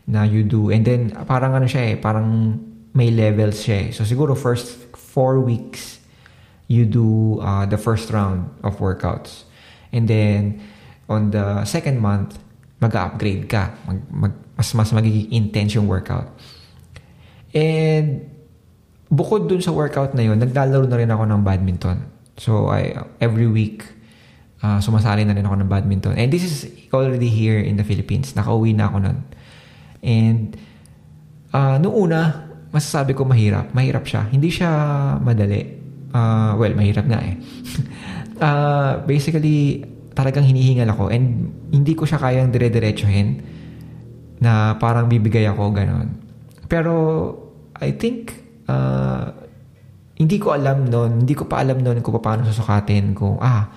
na 0.06 0.24
you 0.24 0.42
do. 0.44 0.70
And 0.70 0.84
then, 0.84 1.10
parang 1.24 1.54
ano 1.54 1.64
siya 1.64 1.92
eh, 1.92 1.96
parang 1.96 2.60
may 2.92 3.10
levels 3.10 3.64
siya 3.64 3.88
eh. 3.88 3.90
So, 3.92 4.04
siguro 4.04 4.36
first 4.36 4.96
four 4.96 5.40
weeks, 5.40 6.00
you 6.68 6.84
do 6.84 7.40
uh, 7.40 7.64
the 7.66 7.76
first 7.80 8.12
round 8.12 8.48
of 8.64 8.80
workouts. 8.80 9.44
And 9.92 10.08
then, 10.08 10.60
on 11.08 11.30
the 11.30 11.64
second 11.64 12.00
month, 12.00 12.36
mag-upgrade 12.80 13.48
ka. 13.48 13.72
Mag, 13.88 13.98
mag, 14.10 14.32
mas 14.56 14.68
mas 14.74 14.92
magiging 14.92 15.32
intense 15.32 15.74
yung 15.74 15.88
workout. 15.88 16.28
And 17.54 18.28
bukod 19.08 19.46
dun 19.48 19.62
sa 19.62 19.70
workout 19.70 20.12
na 20.12 20.26
yun, 20.26 20.40
naglalaro 20.42 20.84
na 20.90 20.98
rin 20.98 21.10
ako 21.10 21.24
ng 21.28 21.40
badminton. 21.46 21.98
So, 22.36 22.66
I, 22.68 22.98
every 23.22 23.46
week, 23.46 23.86
uh, 24.64 24.80
sumasali 24.80 25.28
na 25.28 25.36
rin 25.36 25.44
ako 25.44 25.56
ng 25.60 25.68
badminton. 25.68 26.16
And 26.16 26.32
this 26.32 26.44
is 26.48 26.56
already 26.88 27.28
here 27.28 27.60
in 27.60 27.76
the 27.76 27.84
Philippines. 27.84 28.32
Nakauwi 28.32 28.72
na 28.72 28.88
ako 28.88 28.96
nun. 29.04 29.18
And 30.00 30.56
uh, 31.52 31.76
noong 31.76 31.96
una, 32.08 32.20
masasabi 32.72 33.12
ko 33.12 33.28
mahirap. 33.28 33.76
Mahirap 33.76 34.08
siya. 34.08 34.24
Hindi 34.32 34.48
siya 34.48 34.70
madali. 35.20 35.84
Uh, 36.14 36.56
well, 36.56 36.72
mahirap 36.72 37.04
nga 37.04 37.20
eh. 37.20 37.36
uh, 38.40 38.92
basically, 39.10 39.84
talagang 40.14 40.46
hinihingal 40.46 40.88
ako 40.94 41.10
and 41.10 41.50
hindi 41.74 41.92
ko 41.98 42.06
siya 42.06 42.22
kayang 42.22 42.54
dire-diretsuhin 42.54 43.42
na 44.38 44.78
parang 44.78 45.10
bibigay 45.10 45.42
ako 45.50 45.74
ganon. 45.74 46.14
Pero 46.70 46.94
I 47.82 47.98
think 47.98 48.30
uh, 48.70 49.26
hindi 50.14 50.38
ko 50.38 50.54
alam 50.54 50.86
noon, 50.86 51.26
hindi 51.26 51.34
ko 51.34 51.50
pa 51.50 51.66
alam 51.66 51.82
noon 51.82 51.98
kung 51.98 52.14
paano 52.22 52.46
susukatin 52.46 53.10
kung 53.18 53.42
ah 53.42 53.74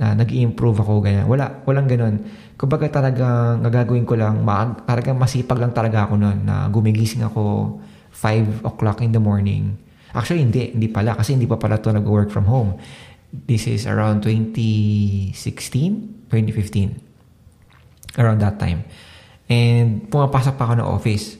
uh, 0.00 0.14
nag-improve 0.16 0.80
ako 0.80 1.04
ganyan. 1.04 1.28
Wala, 1.28 1.62
walang 1.68 1.86
ganon. 1.86 2.16
Kumbaga 2.56 2.88
talagang 2.88 3.60
gagawin 3.68 4.08
ko 4.08 4.16
lang, 4.16 4.40
maag, 4.40 4.88
talagang 4.88 5.20
masipag 5.20 5.60
lang 5.60 5.76
talaga 5.76 6.08
ako 6.08 6.16
noon 6.16 6.44
na 6.44 6.66
gumigising 6.72 7.22
ako 7.24 7.76
5 8.12 8.64
o'clock 8.66 9.04
in 9.04 9.12
the 9.12 9.22
morning. 9.22 9.76
Actually, 10.10 10.42
hindi. 10.42 10.74
Hindi 10.74 10.88
pala. 10.90 11.14
Kasi 11.14 11.38
hindi 11.38 11.46
pa 11.46 11.56
pala 11.56 11.78
to 11.78 11.94
nag-work 11.94 12.34
from 12.34 12.50
home. 12.50 12.74
This 13.30 13.70
is 13.70 13.86
around 13.86 14.26
2016, 14.26 15.30
2015. 16.26 18.18
Around 18.18 18.38
that 18.42 18.58
time. 18.58 18.82
And 19.46 20.10
pumapasok 20.10 20.58
pa 20.58 20.66
ako 20.66 20.74
ng 20.82 20.88
office. 20.88 21.38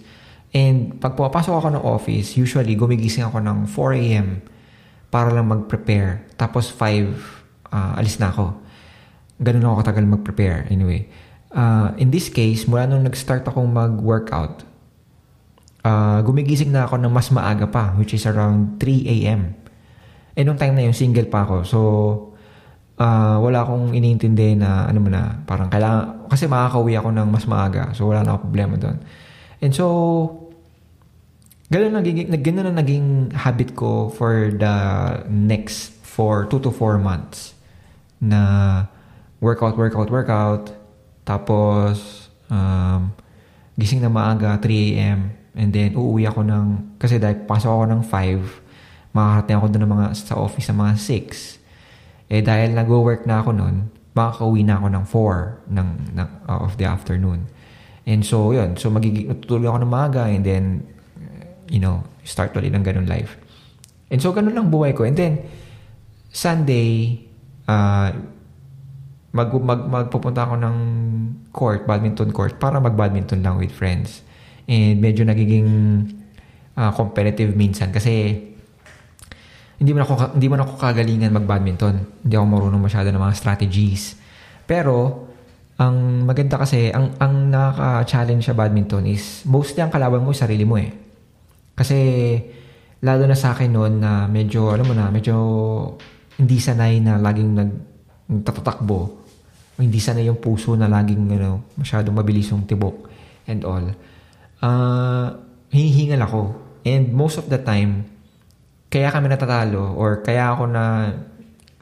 And 0.55 0.99
pag 1.03 1.19
pumapasok 1.19 1.55
ako 1.55 1.69
ng 1.75 1.83
office, 1.83 2.39
usually 2.39 2.75
gumigising 2.79 3.27
ako 3.27 3.43
ng 3.43 3.67
4 3.67 4.03
a.m. 4.03 4.43
para 5.11 5.35
lang 5.35 5.51
mag-prepare. 5.51 6.31
Tapos 6.39 6.71
5, 6.71 7.40
uh, 7.73 7.99
alis 7.99 8.19
na 8.19 8.31
ako. 8.31 8.55
Ganun 9.41 9.65
ako 9.65 9.75
katagal 9.83 10.05
mag-prepare. 10.07 10.69
Anyway. 10.69 11.09
Uh, 11.51 11.91
in 11.99 12.15
this 12.15 12.31
case, 12.31 12.71
mula 12.71 12.87
nung 12.87 13.03
nag-start 13.03 13.43
akong 13.43 13.67
mag-workout, 13.67 14.63
uh, 15.83 16.23
gumigising 16.23 16.71
na 16.71 16.87
ako 16.87 17.03
ng 17.03 17.11
mas 17.11 17.27
maaga 17.35 17.67
pa, 17.67 17.91
which 17.99 18.15
is 18.15 18.23
around 18.23 18.79
3 18.79 19.27
a.m. 19.27 19.59
Eh, 20.39 20.47
nung 20.47 20.55
time 20.55 20.79
na 20.79 20.87
yun, 20.87 20.95
single 20.95 21.27
pa 21.27 21.43
ako. 21.43 21.57
So, 21.67 21.79
uh, 23.03 23.43
wala 23.43 23.67
akong 23.67 23.99
iniintindi 23.99 24.63
na, 24.63 24.87
ano 24.87 25.03
mo 25.03 25.11
na, 25.11 25.43
parang 25.43 25.67
kailangan, 25.67 26.31
kasi 26.31 26.47
makakauwi 26.47 26.95
ako 26.95 27.09
ng 27.19 27.27
mas 27.27 27.45
maaga. 27.51 27.91
So, 27.99 28.07
wala 28.07 28.23
na 28.23 28.39
ako 28.39 28.47
problema 28.47 28.79
doon. 28.79 29.03
And 29.59 29.75
so, 29.75 29.87
ganun, 31.67 31.99
naging, 31.99 32.31
ganun 32.47 32.71
na 32.71 32.79
naging 32.79 33.35
habit 33.35 33.75
ko 33.75 34.07
for 34.15 34.55
the 34.55 34.75
next 35.27 35.99
for 36.07 36.47
2 36.47 36.63
to 36.63 36.71
4 36.71 37.03
months 37.03 37.59
na 38.21 38.41
workout, 39.41 39.75
workout, 39.75 40.09
workout. 40.13 40.65
Tapos, 41.25 42.29
um, 42.53 43.11
gising 43.81 44.05
na 44.05 44.13
maaga, 44.13 44.61
3 44.61 45.01
a.m. 45.01 45.33
And 45.57 45.73
then, 45.73 45.97
uuwi 45.97 46.29
ako 46.29 46.45
ng, 46.45 46.67
kasi 47.01 47.17
dahil 47.17 47.43
pasok 47.49 47.73
ako 47.73 47.85
ng 47.89 48.03
5, 48.05 49.17
makakarating 49.17 49.57
ako 49.57 49.67
doon 49.73 49.83
ng 49.83 49.93
mga, 49.97 50.07
sa 50.15 50.35
office 50.37 50.69
sa 50.69 50.77
mga 50.77 50.93
6. 50.95 52.31
Eh 52.31 52.43
dahil 52.45 52.77
nag-work 52.77 53.27
na 53.27 53.43
ako 53.43 53.51
noon, 53.57 53.91
makakauwi 54.15 54.63
na 54.63 54.79
ako 54.79 54.87
ng 54.93 55.05
4 55.09 55.73
ng, 55.73 55.89
ng, 56.15 56.29
uh, 56.47 56.61
of 56.63 56.79
the 56.79 56.87
afternoon. 56.87 57.49
And 58.07 58.23
so, 58.23 58.53
yun. 58.53 58.77
So, 58.79 58.93
magiging, 58.93 59.33
natutulog 59.33 59.75
ako 59.75 59.79
ng 59.83 59.93
maaga 59.93 60.23
and 60.31 60.43
then, 60.47 60.87
you 61.67 61.83
know, 61.83 62.07
start 62.23 62.55
ulit 62.55 62.75
ng 62.75 62.85
ganun 62.85 63.07
life. 63.07 63.39
And 64.11 64.19
so, 64.19 64.31
ganun 64.31 64.55
lang 64.55 64.69
buhay 64.69 64.95
ko. 64.95 65.07
And 65.07 65.15
then, 65.15 65.47
Sunday, 66.31 67.23
uh, 67.71 68.11
mag, 69.31 69.49
mag, 69.63 69.81
magpupunta 69.87 70.43
ako 70.47 70.55
ng 70.59 70.77
court, 71.55 71.87
badminton 71.87 72.35
court, 72.35 72.59
para 72.59 72.83
mag-badminton 72.83 73.47
lang 73.47 73.63
with 73.63 73.71
friends. 73.71 74.27
And 74.67 74.99
medyo 74.99 75.23
nagiging 75.23 75.69
uh, 76.75 76.91
competitive 76.95 77.55
minsan 77.55 77.91
kasi 77.95 78.47
hindi 79.81 79.97
man 79.97 80.05
ako 80.05 80.37
hindi 80.37 80.47
man 80.47 80.61
ako 80.61 80.73
kagalingan 80.77 81.33
mag-badminton. 81.33 81.95
Hindi 82.21 82.35
ako 82.37 82.47
marunong 82.47 82.83
masyado 82.85 83.09
ng 83.09 83.23
mga 83.23 83.35
strategies. 83.35 84.15
Pero 84.69 85.27
ang 85.81 86.29
maganda 86.29 86.61
kasi 86.61 86.93
ang 86.93 87.17
ang 87.17 87.49
nakaka-challenge 87.49 88.45
sa 88.45 88.53
badminton 88.53 89.09
is 89.09 89.41
mostly 89.49 89.81
ang 89.81 89.89
kalaban 89.89 90.21
mo 90.21 90.37
sarili 90.37 90.69
mo 90.69 90.77
eh. 90.77 90.93
Kasi 91.73 91.97
lalo 93.01 93.25
na 93.25 93.33
sa 93.33 93.57
akin 93.57 93.73
noon 93.73 94.05
na 94.05 94.29
medyo 94.29 94.69
alam 94.69 94.85
mo 94.85 94.93
na 94.93 95.09
medyo 95.09 95.37
hindi 96.41 96.57
sanay 96.57 97.05
na 97.05 97.21
laging 97.21 97.51
nag 97.53 97.71
nagtatakbo. 98.31 99.21
Hindi 99.77 100.01
sanay 100.01 100.29
yung 100.29 100.41
puso 100.41 100.73
na 100.77 100.89
laging 100.89 101.37
ano, 101.37 101.69
masyadong 101.77 102.17
mabilis 102.17 102.49
yung 102.49 102.65
tibok 102.65 103.13
and 103.45 103.61
all. 103.65 103.85
Uh, 104.61 105.27
hinihingal 105.69 106.25
ako. 106.25 106.43
And 106.85 107.13
most 107.13 107.37
of 107.37 107.49
the 107.53 107.61
time, 107.61 108.09
kaya 108.89 109.13
kami 109.13 109.29
natatalo 109.29 109.97
or 109.97 110.25
kaya 110.25 110.53
ako 110.53 110.65
na 110.69 111.13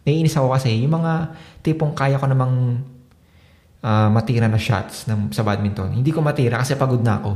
naiinis 0.03 0.35
ako 0.39 0.57
kasi 0.57 0.79
yung 0.83 0.99
mga 0.99 1.37
tipong 1.63 1.93
kaya 1.93 2.17
ko 2.17 2.27
namang 2.27 2.81
uh, 3.83 4.09
matira 4.09 4.49
na 4.49 4.59
shots 4.59 5.07
ng, 5.07 5.31
sa 5.35 5.45
badminton. 5.45 5.93
Hindi 5.93 6.11
ko 6.11 6.25
matira 6.25 6.63
kasi 6.63 6.75
pagod 6.75 7.03
na 7.05 7.21
ako. 7.21 7.33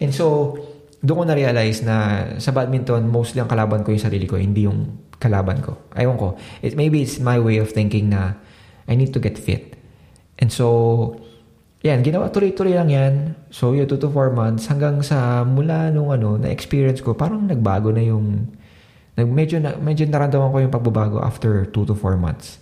And 0.00 0.12
so, 0.14 0.56
doon 1.00 1.16
ko 1.16 1.24
na-realize 1.24 1.80
na 1.80 1.96
sa 2.36 2.52
badminton, 2.52 3.08
mostly 3.08 3.40
ang 3.40 3.48
kalaban 3.48 3.80
ko 3.80 3.92
yung 3.92 4.04
sarili 4.04 4.28
ko, 4.28 4.36
hindi 4.36 4.68
yung 4.68 5.08
kalaban 5.16 5.64
ko. 5.64 5.88
Aywan 5.96 6.16
ko. 6.20 6.36
It, 6.60 6.76
maybe 6.76 7.00
it's 7.00 7.16
my 7.20 7.40
way 7.40 7.56
of 7.56 7.72
thinking 7.72 8.12
na 8.12 8.36
I 8.84 8.96
need 8.96 9.12
to 9.16 9.20
get 9.20 9.40
fit. 9.40 9.76
And 10.36 10.52
so, 10.52 11.16
yan, 11.80 12.04
ginawa, 12.04 12.28
tuloy-tuloy 12.28 12.76
lang 12.76 12.92
yan. 12.92 13.14
So, 13.48 13.72
yung 13.72 13.88
2 13.88 13.96
to 13.96 14.12
4 14.12 14.36
months, 14.36 14.68
hanggang 14.68 15.00
sa 15.00 15.44
mula 15.48 15.88
nung 15.88 16.12
ano, 16.12 16.36
na-experience 16.36 17.00
ko, 17.00 17.16
parang 17.16 17.48
nagbago 17.48 17.88
na 17.88 18.04
yung, 18.04 18.52
nag, 19.16 19.28
medyo, 19.28 19.56
na, 19.56 19.80
medyo 19.80 20.04
naramdaman 20.04 20.52
ko 20.52 20.56
yung 20.60 20.72
pagbabago 20.72 21.16
after 21.24 21.64
2 21.64 21.88
to 21.88 21.96
4 21.96 22.20
months. 22.20 22.60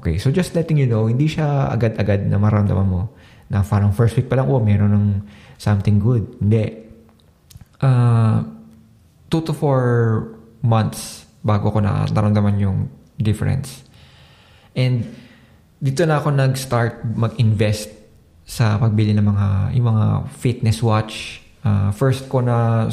Okay, 0.00 0.16
so 0.16 0.32
just 0.32 0.56
letting 0.56 0.80
you 0.80 0.88
know, 0.88 1.04
hindi 1.04 1.28
siya 1.28 1.68
agad-agad 1.68 2.24
na 2.24 2.40
maramdaman 2.40 2.88
mo 2.88 3.12
na 3.52 3.60
parang 3.60 3.92
first 3.92 4.16
week 4.16 4.32
pa 4.32 4.40
lang, 4.40 4.48
oh, 4.48 4.60
meron 4.60 4.92
ng 4.96 5.06
something 5.60 6.00
good. 6.00 6.24
Hindi. 6.40 6.87
Uh, 7.78 8.42
two 9.30 9.44
to 9.44 9.52
four 9.54 9.82
months 10.64 11.28
bago 11.44 11.70
ko 11.70 11.78
na 11.78 12.08
naramdaman 12.10 12.58
yung 12.58 12.78
difference. 13.20 13.86
And 14.74 15.06
dito 15.78 16.02
na 16.02 16.18
ako 16.18 16.34
nag-start 16.34 17.06
mag-invest 17.14 17.94
sa 18.48 18.80
pagbili 18.80 19.14
ng 19.14 19.22
mga 19.22 19.46
yung 19.78 19.86
mga 19.94 20.06
fitness 20.34 20.82
watch. 20.82 21.44
Uh, 21.62 21.94
first 21.94 22.26
ko 22.26 22.42
na 22.42 22.88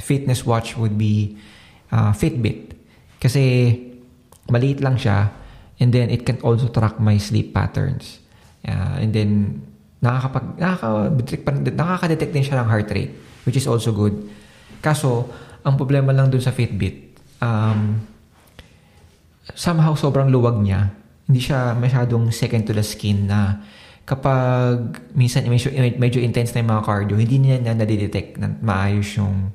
fitness 0.00 0.46
watch 0.48 0.78
would 0.80 0.96
be 0.96 1.36
uh, 1.92 2.14
Fitbit. 2.16 2.72
Kasi 3.20 3.76
maliit 4.48 4.80
lang 4.80 4.96
siya 4.96 5.28
and 5.76 5.92
then 5.92 6.08
it 6.08 6.24
can 6.24 6.40
also 6.40 6.72
track 6.72 6.96
my 6.96 7.20
sleep 7.20 7.52
patterns. 7.52 8.24
Uh, 8.64 9.04
and 9.04 9.12
then 9.12 9.60
nakakapag 10.00 10.56
nakaka-detect 10.56 11.76
nakaka-detect 11.76 12.32
din 12.32 12.44
siya 12.44 12.64
ng 12.64 12.68
heart 12.68 12.88
rate 12.88 13.12
which 13.44 13.56
is 13.56 13.66
also 13.68 13.92
good. 13.94 14.14
Kaso 14.80 15.28
ang 15.64 15.76
problema 15.76 16.12
lang 16.12 16.32
dun 16.32 16.40
sa 16.40 16.52
Fitbit 16.52 17.10
um, 17.40 18.00
somehow 19.56 19.96
sobrang 19.96 20.30
luwag 20.30 20.60
niya. 20.60 20.92
Hindi 21.26 21.40
siya 21.42 21.74
masyadong 21.74 22.30
second 22.30 22.68
to 22.68 22.72
the 22.76 22.84
skin 22.84 23.26
na 23.26 23.60
kapag 24.04 24.98
minsan 25.14 25.46
medyo, 25.46 25.70
medyo 25.98 26.18
intense 26.18 26.54
na 26.54 26.62
yung 26.62 26.70
mga 26.74 26.84
cardio, 26.86 27.16
hindi 27.16 27.36
niya 27.38 27.56
na 27.62 27.72
nadidetect 27.78 28.38
na 28.42 28.50
maayos 28.58 29.06
yung 29.18 29.54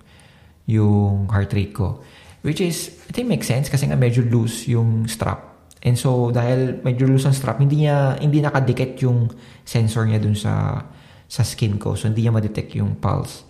yung 0.66 1.30
heart 1.30 1.54
rate 1.54 1.76
ko. 1.76 2.02
Which 2.46 2.62
is, 2.62 2.94
I 3.10 3.12
think 3.14 3.30
makes 3.30 3.50
sense 3.50 3.70
kasi 3.70 3.90
nga 3.90 3.98
medyo 3.98 4.22
loose 4.22 4.70
yung 4.70 5.10
strap. 5.10 5.70
And 5.86 5.94
so, 5.98 6.34
dahil 6.34 6.82
medyo 6.82 7.06
loose 7.06 7.30
ang 7.30 7.38
strap, 7.38 7.62
hindi 7.62 7.86
niya, 7.86 8.18
hindi 8.18 8.42
nakadikit 8.42 8.98
yung 9.06 9.30
sensor 9.62 10.10
niya 10.10 10.18
dun 10.18 10.34
sa, 10.34 10.82
sa 11.30 11.46
skin 11.46 11.78
ko. 11.78 11.94
So, 11.94 12.10
hindi 12.10 12.26
niya 12.26 12.34
ma-detect 12.34 12.74
yung 12.82 12.98
pulse. 12.98 13.45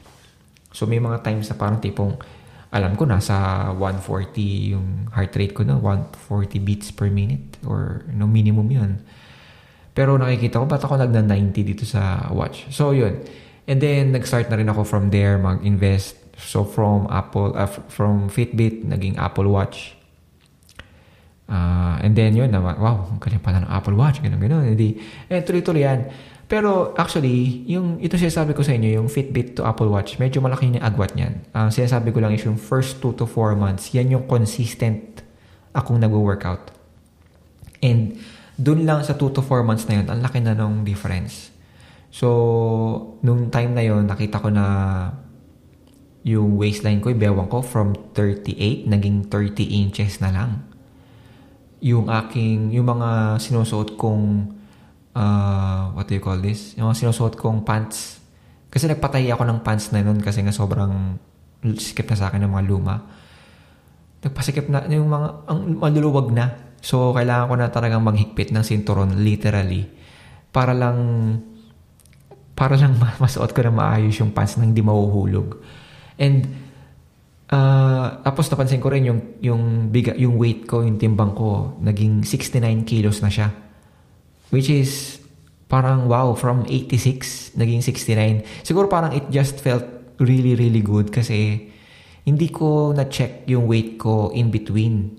So, 0.76 0.84
may 0.84 1.00
mga 1.00 1.24
times 1.24 1.48
na 1.48 1.56
parang 1.56 1.80
tipong, 1.80 2.20
alam 2.76 3.00
ko, 3.00 3.08
nasa 3.08 3.72
140 3.72 4.76
yung 4.76 5.08
heart 5.16 5.32
rate 5.40 5.56
ko 5.56 5.64
na, 5.64 5.80
140 5.80 6.60
beats 6.60 6.92
per 6.92 7.08
minute 7.08 7.56
or 7.64 8.04
no, 8.12 8.28
minimum 8.28 8.68
yun. 8.68 9.00
Pero 9.96 10.20
nakikita 10.20 10.60
ko, 10.60 10.68
ba't 10.68 10.84
ako 10.84 11.00
nagna-90 11.00 11.56
dito 11.64 11.88
sa 11.88 12.28
watch? 12.36 12.68
So, 12.76 12.92
yun. 12.92 13.24
And 13.72 13.80
then, 13.80 14.12
nag-start 14.12 14.52
na 14.52 14.60
rin 14.60 14.68
ako 14.68 14.84
from 14.84 15.16
there, 15.16 15.40
mag-invest 15.40 16.26
So 16.36 16.68
from 16.68 17.08
Apple, 17.08 17.56
uh, 17.56 17.68
from 17.68 18.28
Fitbit, 18.28 18.84
naging 18.84 19.16
Apple 19.16 19.48
Watch. 19.48 19.96
Uh, 21.48 22.02
and 22.02 22.18
then 22.18 22.36
yun, 22.36 22.52
wow, 22.52 23.08
ang 23.08 23.22
galing 23.22 23.40
pala 23.40 23.64
ng 23.64 23.72
Apple 23.72 23.96
Watch, 23.96 24.20
ganun, 24.20 24.42
ganun. 24.42 24.76
Hindi, 24.76 25.00
eh, 25.32 25.40
tuloy-tuloy 25.46 25.86
yan. 25.88 26.00
Pero 26.46 26.94
actually, 26.94 27.66
yung 27.66 27.98
ito 27.98 28.14
sinasabi 28.22 28.54
ko 28.54 28.62
sa 28.62 28.78
inyo, 28.78 29.02
yung 29.02 29.10
Fitbit 29.10 29.58
to 29.58 29.66
Apple 29.66 29.90
Watch, 29.90 30.22
medyo 30.22 30.46
malaki 30.46 30.70
yung 30.70 30.78
agwat 30.78 31.18
niyan. 31.18 31.42
Ang 31.58 31.70
uh, 31.70 31.74
sinasabi 31.74 32.14
ko 32.14 32.22
lang 32.22 32.38
is 32.38 32.46
yung 32.46 32.58
first 32.58 33.02
2 33.02 33.18
to 33.18 33.26
4 33.26 33.58
months, 33.58 33.90
yan 33.98 34.14
yung 34.14 34.30
consistent 34.30 35.26
akong 35.74 35.98
nag-workout. 35.98 36.70
And 37.82 38.22
dun 38.62 38.86
lang 38.86 39.02
sa 39.02 39.18
2 39.18 39.36
to 39.36 39.42
4 39.42 39.66
months 39.66 39.90
na 39.90 39.98
yun, 40.02 40.06
ang 40.06 40.22
laki 40.22 40.38
na 40.40 40.54
ng 40.54 40.86
difference. 40.86 41.50
So, 42.14 42.30
nung 43.26 43.50
time 43.50 43.74
na 43.74 43.84
yun, 43.84 44.06
nakita 44.06 44.38
ko 44.38 44.54
na 44.54 44.66
yung 46.26 46.62
waistline 46.62 47.02
ko, 47.02 47.10
yung 47.10 47.50
ko, 47.50 47.66
from 47.66 47.98
38, 48.14 48.86
naging 48.86 49.28
30 49.28 49.66
inches 49.66 50.22
na 50.22 50.30
lang. 50.30 50.52
Yung 51.82 52.08
aking, 52.08 52.72
yung 52.72 52.88
mga 52.88 53.42
sinusuot 53.42 53.98
kong, 54.00 54.55
uh, 55.16 55.96
what 55.96 56.06
do 56.06 56.14
you 56.14 56.22
call 56.22 56.38
this? 56.38 56.76
Yung 56.78 56.92
sinusuot 56.92 57.40
kong 57.40 57.64
pants. 57.64 58.20
Kasi 58.70 58.92
nagpatay 58.92 59.32
ako 59.32 59.48
ng 59.48 59.60
pants 59.64 59.90
na 59.96 60.04
yun 60.04 60.20
kasi 60.20 60.44
nga 60.44 60.52
sobrang 60.52 61.16
sikip 61.80 62.12
na 62.12 62.20
sa 62.20 62.28
akin 62.30 62.44
ng 62.46 62.52
mga 62.52 62.66
luma. 62.68 62.96
Nagpasikip 64.22 64.68
na, 64.68 64.84
yung 64.92 65.10
mga, 65.10 65.28
ang 65.48 65.60
maluluwag 65.80 66.30
na. 66.36 66.76
So, 66.84 67.16
kailangan 67.16 67.50
ko 67.50 67.56
na 67.58 67.68
talagang 67.72 68.04
maghigpit 68.04 68.54
ng 68.54 68.62
sinturon, 68.62 69.18
literally. 69.24 69.90
Para 70.52 70.76
lang, 70.76 70.98
para 72.54 72.78
lang 72.78 73.00
masuot 73.24 73.50
ko 73.56 73.60
na 73.66 73.74
maayos 73.74 74.20
yung 74.22 74.36
pants 74.36 74.60
na 74.60 74.68
hindi 74.68 74.84
mahuhulog. 74.84 75.58
And 76.20 76.48
uh, 77.52 78.24
tapos 78.24 78.48
napansin 78.48 78.80
ko 78.80 78.88
rin 78.88 79.04
yung 79.08 79.20
yung 79.44 79.64
biga, 79.92 80.16
yung 80.16 80.40
weight 80.40 80.64
ko, 80.64 80.82
yung 80.82 80.96
timbang 80.96 81.36
ko, 81.36 81.76
naging 81.84 82.24
69 82.24 82.88
kilos 82.88 83.20
na 83.20 83.30
siya. 83.30 83.65
Which 84.50 84.70
is 84.70 85.22
parang 85.70 86.06
wow, 86.06 86.38
from 86.38 86.66
86 86.70 87.58
naging 87.58 87.82
69. 87.82 88.46
Siguro 88.62 88.86
parang 88.90 89.12
it 89.14 89.26
just 89.34 89.58
felt 89.60 89.84
really 90.22 90.56
really 90.56 90.80
good 90.80 91.12
kasi 91.12 91.70
hindi 92.26 92.50
ko 92.50 92.90
na-check 92.96 93.46
yung 93.46 93.70
weight 93.70 94.02
ko 94.02 94.34
in 94.34 94.50
between 94.50 95.14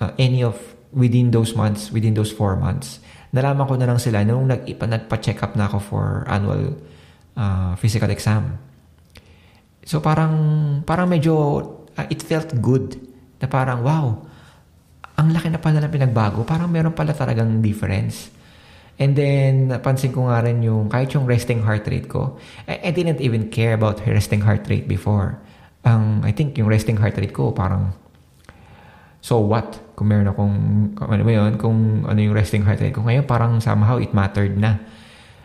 uh, 0.00 0.12
any 0.16 0.40
of 0.40 0.56
within 0.96 1.28
those 1.28 1.52
months, 1.52 1.92
within 1.92 2.16
those 2.16 2.32
four 2.32 2.56
months. 2.56 3.04
Nalaman 3.36 3.68
ko 3.68 3.76
na 3.76 3.84
lang 3.84 4.00
sila 4.00 4.24
nung 4.24 4.48
nag-ipa, 4.48 4.88
nagpa-check 4.88 5.44
up 5.44 5.52
na 5.52 5.68
ako 5.68 5.78
for 5.84 6.24
annual 6.24 6.72
uh, 7.36 7.76
physical 7.76 8.08
exam. 8.08 8.56
So 9.84 10.00
parang 10.00 10.34
parang 10.88 11.12
medyo 11.12 11.34
uh, 11.92 12.06
it 12.08 12.24
felt 12.24 12.56
good 12.64 12.96
na 13.36 13.46
parang 13.46 13.84
wow, 13.84 14.24
ang 15.20 15.28
laki 15.32 15.52
na 15.52 15.60
pala 15.60 15.84
ng 15.84 15.92
pinagbago. 15.92 16.42
Parang 16.48 16.72
meron 16.72 16.96
pala 16.96 17.12
talagang 17.12 17.60
difference. 17.60 18.32
And 18.96 19.12
then, 19.12 19.68
napansin 19.68 20.16
ko 20.16 20.32
nga 20.32 20.40
rin 20.40 20.64
yung, 20.64 20.88
kahit 20.88 21.12
yung 21.12 21.28
resting 21.28 21.60
heart 21.60 21.84
rate 21.84 22.08
ko, 22.08 22.40
I, 22.64 22.88
I 22.88 22.90
didn't 22.96 23.20
even 23.20 23.52
care 23.52 23.76
about 23.76 24.00
resting 24.08 24.40
heart 24.40 24.64
rate 24.72 24.88
before. 24.88 25.36
Ang, 25.84 26.24
I 26.24 26.32
think 26.32 26.56
yung 26.56 26.66
resting 26.66 26.96
heart 26.96 27.20
rate 27.20 27.36
ko, 27.36 27.52
parang, 27.52 27.92
so 29.20 29.36
what? 29.36 29.76
Kung 30.00 30.08
meron 30.08 30.32
akong, 30.32 30.54
ano 30.96 31.22
ba 31.28 31.32
yun, 31.32 31.60
kung 31.60 32.08
ano 32.08 32.16
yung 32.16 32.32
resting 32.32 32.64
heart 32.64 32.80
rate 32.80 32.96
ko. 32.96 33.04
Ngayon, 33.04 33.28
parang 33.28 33.60
somehow 33.60 34.00
it 34.00 34.16
mattered 34.16 34.56
na. 34.56 34.80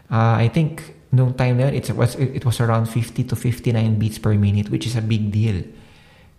Uh, 0.07 0.39
I 0.39 0.47
think, 0.47 0.95
nung 1.11 1.35
time 1.35 1.59
na 1.59 1.67
yun, 1.67 1.75
it 1.75 1.91
was, 1.91 2.15
it 2.15 2.47
was 2.47 2.63
around 2.63 2.87
50 2.87 3.27
to 3.27 3.35
59 3.35 3.99
beats 3.99 4.15
per 4.15 4.31
minute, 4.39 4.71
which 4.71 4.87
is 4.87 4.95
a 4.95 5.03
big 5.03 5.27
deal. 5.27 5.59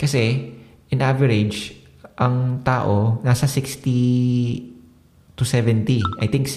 Kasi, 0.00 0.48
in 0.88 1.04
average, 1.04 1.76
ang 2.16 2.64
tao, 2.64 3.20
nasa 3.20 3.44
60 3.44 5.36
to 5.36 5.44
70. 5.44 6.00
I 6.20 6.26
think 6.26 6.48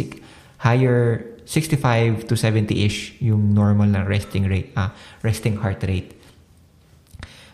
higher, 0.65 1.21
65 1.45 2.25
to 2.25 2.33
70-ish 2.33 3.21
yung 3.21 3.53
normal 3.53 3.85
na 3.85 4.01
resting 4.01 4.49
rate, 4.49 4.73
ah, 4.73 4.89
resting 5.21 5.61
heart 5.61 5.85
rate. 5.85 6.17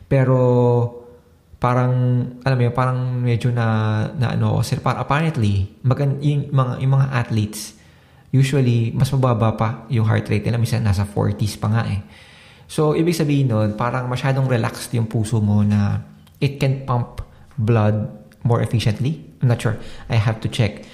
Pero, 0.07 0.39
parang, 1.59 1.91
alam 2.47 2.55
mo 2.55 2.63
yun, 2.63 2.75
parang 2.75 2.99
medyo 3.19 3.51
na, 3.51 4.07
na 4.15 4.31
ano, 4.39 4.63
sir, 4.63 4.79
apparently, 4.79 5.75
magan, 5.83 6.23
yung, 6.23 6.55
mga, 6.55 6.73
yung 6.79 6.91
mga 6.95 7.07
athletes, 7.11 7.75
usually, 8.31 8.95
mas 8.95 9.11
mababa 9.11 9.59
pa 9.59 9.69
yung 9.91 10.07
heart 10.07 10.31
rate 10.31 10.47
nila. 10.47 10.55
Minsan, 10.55 10.87
nasa 10.87 11.03
40s 11.03 11.59
pa 11.59 11.67
nga 11.67 11.83
eh. 11.91 11.99
So, 12.71 12.95
ibig 12.95 13.19
sabihin 13.19 13.51
nun, 13.51 13.75
parang 13.75 14.07
masyadong 14.07 14.47
relaxed 14.47 14.95
yung 14.95 15.11
puso 15.11 15.43
mo 15.43 15.59
na 15.59 15.99
it 16.39 16.55
can 16.55 16.87
pump 16.87 17.19
blood 17.59 18.07
more 18.47 18.63
efficiently. 18.63 19.19
I'm 19.43 19.51
not 19.51 19.59
sure. 19.59 19.75
I 20.07 20.15
have 20.15 20.39
to 20.41 20.47
check. 20.47 20.87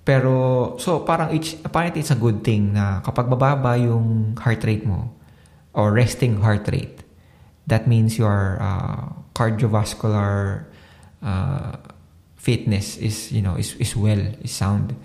Pero, 0.00 0.74
so 0.80 1.04
parang 1.04 1.30
it's, 1.30 1.54
apparently 1.60 2.00
it's 2.00 2.10
a 2.10 2.18
good 2.18 2.40
thing 2.40 2.72
na 2.72 3.04
kapag 3.04 3.28
mababa 3.28 3.76
yung 3.76 4.34
heart 4.40 4.64
rate 4.64 4.82
mo 4.88 5.12
or 5.76 5.92
resting 5.92 6.40
heart 6.40 6.66
rate, 6.72 7.04
that 7.68 7.86
means 7.86 8.16
your 8.16 8.58
uh, 8.58 9.12
cardiovascular 9.36 10.64
uh, 11.22 11.76
fitness 12.36 12.96
is, 12.96 13.30
you 13.30 13.44
know, 13.44 13.54
is, 13.54 13.76
is 13.76 13.94
well, 13.94 14.20
is 14.40 14.50
sound. 14.50 14.96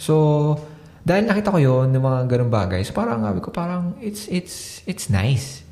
So, 0.00 0.56
dahil 1.04 1.28
nakita 1.28 1.52
ko 1.52 1.60
yon 1.60 1.92
ng 1.92 2.00
mga 2.00 2.20
ganung 2.28 2.52
bagay, 2.52 2.80
so 2.84 2.96
parang 2.96 3.20
sabi 3.20 3.40
ko, 3.44 3.52
parang 3.52 4.00
it's, 4.00 4.24
it's, 4.32 4.80
it's 4.88 5.12
nice. 5.12 5.62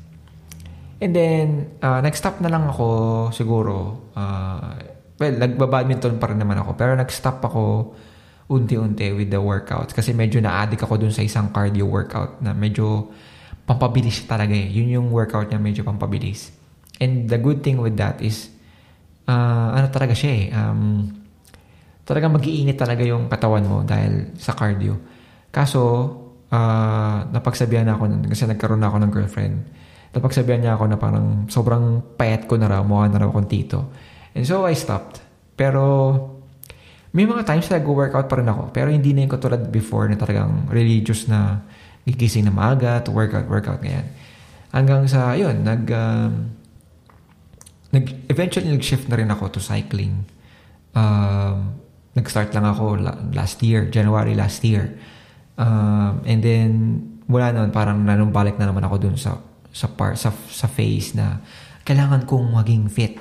And 1.01 1.15
then, 1.15 1.47
uh, 1.81 2.03
nag-stop 2.05 2.43
na 2.43 2.51
lang 2.51 2.69
ako 2.69 2.87
siguro. 3.33 4.09
Uh, 4.13 4.77
well, 5.17 5.35
nagbabadminton 5.35 6.19
pa 6.19 6.27
rin 6.27 6.37
naman 6.37 6.59
ako. 6.59 6.75
Pero 6.75 6.91
nag-stop 6.93 7.39
ako 7.39 7.95
unti-unti 8.49 9.13
with 9.13 9.29
the 9.29 9.37
workouts. 9.37 9.93
Kasi 9.93 10.11
medyo 10.11 10.41
na-addict 10.41 10.81
ako 10.81 10.97
dun 10.97 11.13
sa 11.13 11.21
isang 11.21 11.53
cardio 11.53 11.85
workout 11.85 12.41
na 12.41 12.51
medyo 12.57 13.13
pampabilis 13.69 14.25
talaga 14.25 14.57
eh. 14.57 14.65
Yun 14.65 14.97
yung 14.97 15.07
workout 15.13 15.53
niya, 15.53 15.61
medyo 15.61 15.85
pampabilis. 15.85 16.49
And 16.97 17.29
the 17.29 17.37
good 17.37 17.61
thing 17.61 17.77
with 17.77 17.93
that 18.01 18.17
is, 18.25 18.49
uh, 19.29 19.77
ano 19.77 19.87
talaga 19.93 20.17
siya 20.17 20.31
eh, 20.33 20.45
um, 20.49 21.05
talagang 22.09 22.33
mag-iinit 22.33 22.73
talaga 22.73 23.05
yung 23.05 23.29
katawan 23.29 23.63
mo 23.69 23.85
dahil 23.85 24.33
sa 24.41 24.57
cardio. 24.57 24.97
Kaso, 25.53 25.81
uh, 26.49 27.17
napagsabihan 27.29 27.85
na 27.85 27.93
ako, 27.93 28.33
kasi 28.33 28.49
nagkaroon 28.49 28.81
na 28.81 28.89
ako 28.89 28.97
ng 29.05 29.11
girlfriend, 29.13 29.55
napagsabihan 30.09 30.59
niya 30.65 30.73
ako 30.73 30.89
na 30.89 30.97
parang 30.97 31.45
sobrang 31.53 32.01
payat 32.17 32.49
ko 32.49 32.57
na 32.57 32.65
raw, 32.65 32.81
mukha 32.81 33.13
na 33.13 33.21
raw 33.21 33.29
akong 33.29 33.45
tito. 33.45 33.93
And 34.33 34.41
so, 34.41 34.65
I 34.65 34.73
stopped. 34.73 35.21
Pero, 35.53 35.85
may 37.09 37.25
mga 37.25 37.41
times 37.41 37.65
na 37.69 37.81
nag-workout 37.81 38.29
pa 38.29 38.37
rin 38.37 38.49
ako. 38.49 38.69
Pero 38.69 38.93
hindi 38.93 39.13
na 39.13 39.25
yung 39.25 39.33
katulad 39.33 39.61
before 39.73 40.05
na 40.05 40.17
talagang 40.17 40.69
religious 40.69 41.25
na 41.25 41.65
gigising 42.05 42.45
na 42.45 42.53
maaga 42.53 43.01
to 43.01 43.09
workout, 43.09 43.49
workout, 43.49 43.81
ganyan. 43.81 44.05
Hanggang 44.69 45.09
sa, 45.09 45.33
yun, 45.33 45.65
nag, 45.65 45.89
um, 45.89 46.53
nag, 47.89 48.05
eventually 48.29 48.69
nag-shift 48.69 49.09
na 49.09 49.17
rin 49.17 49.29
ako 49.33 49.57
to 49.57 49.61
cycling. 49.61 50.21
Um, 50.93 51.81
nag-start 52.13 52.53
lang 52.53 52.65
ako 52.69 53.01
last 53.33 53.61
year, 53.65 53.89
January 53.89 54.37
last 54.37 54.61
year. 54.61 54.93
Um, 55.57 56.21
and 56.29 56.45
then, 56.45 56.69
wala 57.25 57.49
noon, 57.53 57.73
parang 57.73 58.05
nanumbalik 58.05 58.61
na 58.61 58.69
naman 58.69 58.85
ako 58.85 58.95
dun 59.01 59.17
sa, 59.17 59.41
sa, 59.73 59.89
par, 59.89 60.13
sa, 60.13 60.29
sa 60.49 60.69
phase 60.69 61.17
na 61.17 61.41
kailangan 61.85 62.29
kong 62.29 62.53
maging 62.53 62.85
fit 62.85 63.17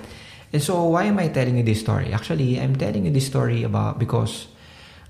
And 0.53 0.63
so, 0.65 0.81
why 0.89 1.05
am 1.05 1.21
I 1.21 1.29
telling 1.29 1.61
you 1.61 1.65
this 1.65 1.81
story? 1.81 2.13
Actually, 2.13 2.57
I'm 2.57 2.77
telling 2.77 3.05
you 3.05 3.13
this 3.13 3.29
story 3.29 3.69
about 3.69 4.01
because 4.01 4.49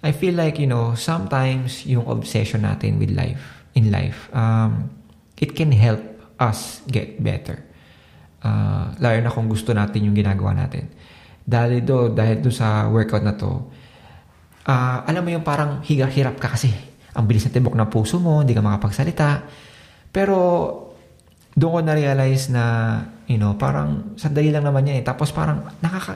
I 0.02 0.10
feel 0.10 0.34
like, 0.34 0.58
you 0.58 0.66
know, 0.66 0.98
sometimes 0.98 1.86
yung 1.86 2.06
obsession 2.10 2.66
natin 2.66 2.98
with 2.98 3.14
life, 3.14 3.62
in 3.78 3.90
life, 3.90 4.30
um, 4.34 4.90
it 5.38 5.54
can 5.54 5.70
help 5.70 6.02
us 6.42 6.82
get 6.90 7.22
better. 7.22 7.62
Uh, 8.42 8.94
lalo 8.98 9.18
na 9.22 9.30
kung 9.30 9.46
gusto 9.46 9.70
natin 9.70 10.10
yung 10.10 10.14
ginagawa 10.18 10.54
natin. 10.54 10.90
Dahil 11.46 11.82
do, 11.86 12.10
dahil 12.10 12.42
do 12.42 12.50
sa 12.50 12.90
workout 12.90 13.22
na 13.22 13.34
to, 13.38 13.62
uh, 14.66 15.06
alam 15.06 15.22
mo 15.22 15.30
yung 15.30 15.46
parang 15.46 15.82
higa-hirap 15.82 16.38
ka 16.38 16.54
kasi 16.54 16.70
ang 17.14 17.26
bilis 17.26 17.46
na 17.46 17.54
tibok 17.54 17.74
ng 17.74 17.90
puso 17.90 18.18
mo, 18.18 18.42
hindi 18.42 18.54
ka 18.54 18.62
makapagsalita. 18.62 19.46
Pero 20.10 20.36
doon 21.58 21.70
ko 21.74 21.80
na-realize 21.82 22.54
na, 22.54 22.64
you 23.26 23.34
know, 23.34 23.58
parang 23.58 24.14
sandali 24.14 24.54
lang 24.54 24.62
naman 24.62 24.86
yan 24.86 25.02
eh. 25.02 25.04
Tapos 25.04 25.34
parang, 25.34 25.66
nakaka, 25.82 26.14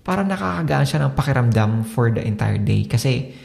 parang 0.00 0.24
nakakagaan 0.24 0.88
siya 0.88 1.00
ng 1.04 1.12
pakiramdam 1.12 1.84
for 1.84 2.08
the 2.08 2.24
entire 2.24 2.56
day. 2.56 2.88
Kasi, 2.88 3.36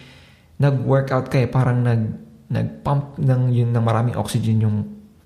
nag-workout 0.55 1.27
ka 1.27 1.43
eh, 1.43 1.51
parang 1.51 1.83
nag, 1.83 2.01
nag-pump 2.47 3.19
ng, 3.19 3.51
yun, 3.51 3.69
ng 3.75 3.83
maraming 3.83 4.15
oxygen 4.15 4.63
yung 4.63 4.77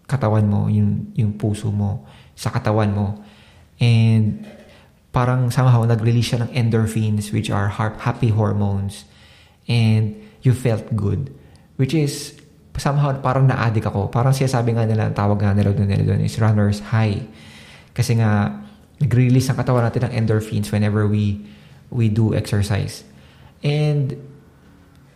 katawan 0.10 0.50
mo, 0.50 0.66
yung, 0.66 1.14
yung 1.14 1.38
puso 1.38 1.70
mo, 1.70 2.10
sa 2.34 2.50
katawan 2.50 2.90
mo. 2.90 3.08
And, 3.78 4.50
parang 5.14 5.54
somehow 5.54 5.86
nag-release 5.86 6.34
siya 6.34 6.50
ng 6.50 6.52
endorphins, 6.58 7.30
which 7.30 7.54
are 7.54 7.70
happy 8.02 8.34
hormones. 8.34 9.06
And, 9.70 10.18
you 10.42 10.58
felt 10.58 10.90
good. 10.98 11.30
Which 11.78 11.94
is, 11.94 12.39
somehow 12.80 13.12
parang 13.20 13.46
na-addict 13.46 13.92
ako. 13.92 14.08
Parang 14.10 14.32
siya 14.32 14.48
sabi 14.48 14.74
nga 14.74 14.88
nila, 14.88 15.12
ang 15.12 15.16
tawag 15.16 15.44
nga 15.44 15.52
nila 15.52 15.76
doon, 15.76 15.92
doon 15.92 16.24
is 16.24 16.40
runner's 16.40 16.80
high. 16.90 17.20
Kasi 17.92 18.18
nga, 18.18 18.56
nag-release 19.04 19.52
ang 19.52 19.58
katawan 19.60 19.84
natin 19.84 20.08
ng 20.08 20.14
endorphins 20.16 20.72
whenever 20.72 21.08
we 21.08 21.44
we 21.90 22.08
do 22.08 22.38
exercise. 22.38 23.02
And, 23.66 24.16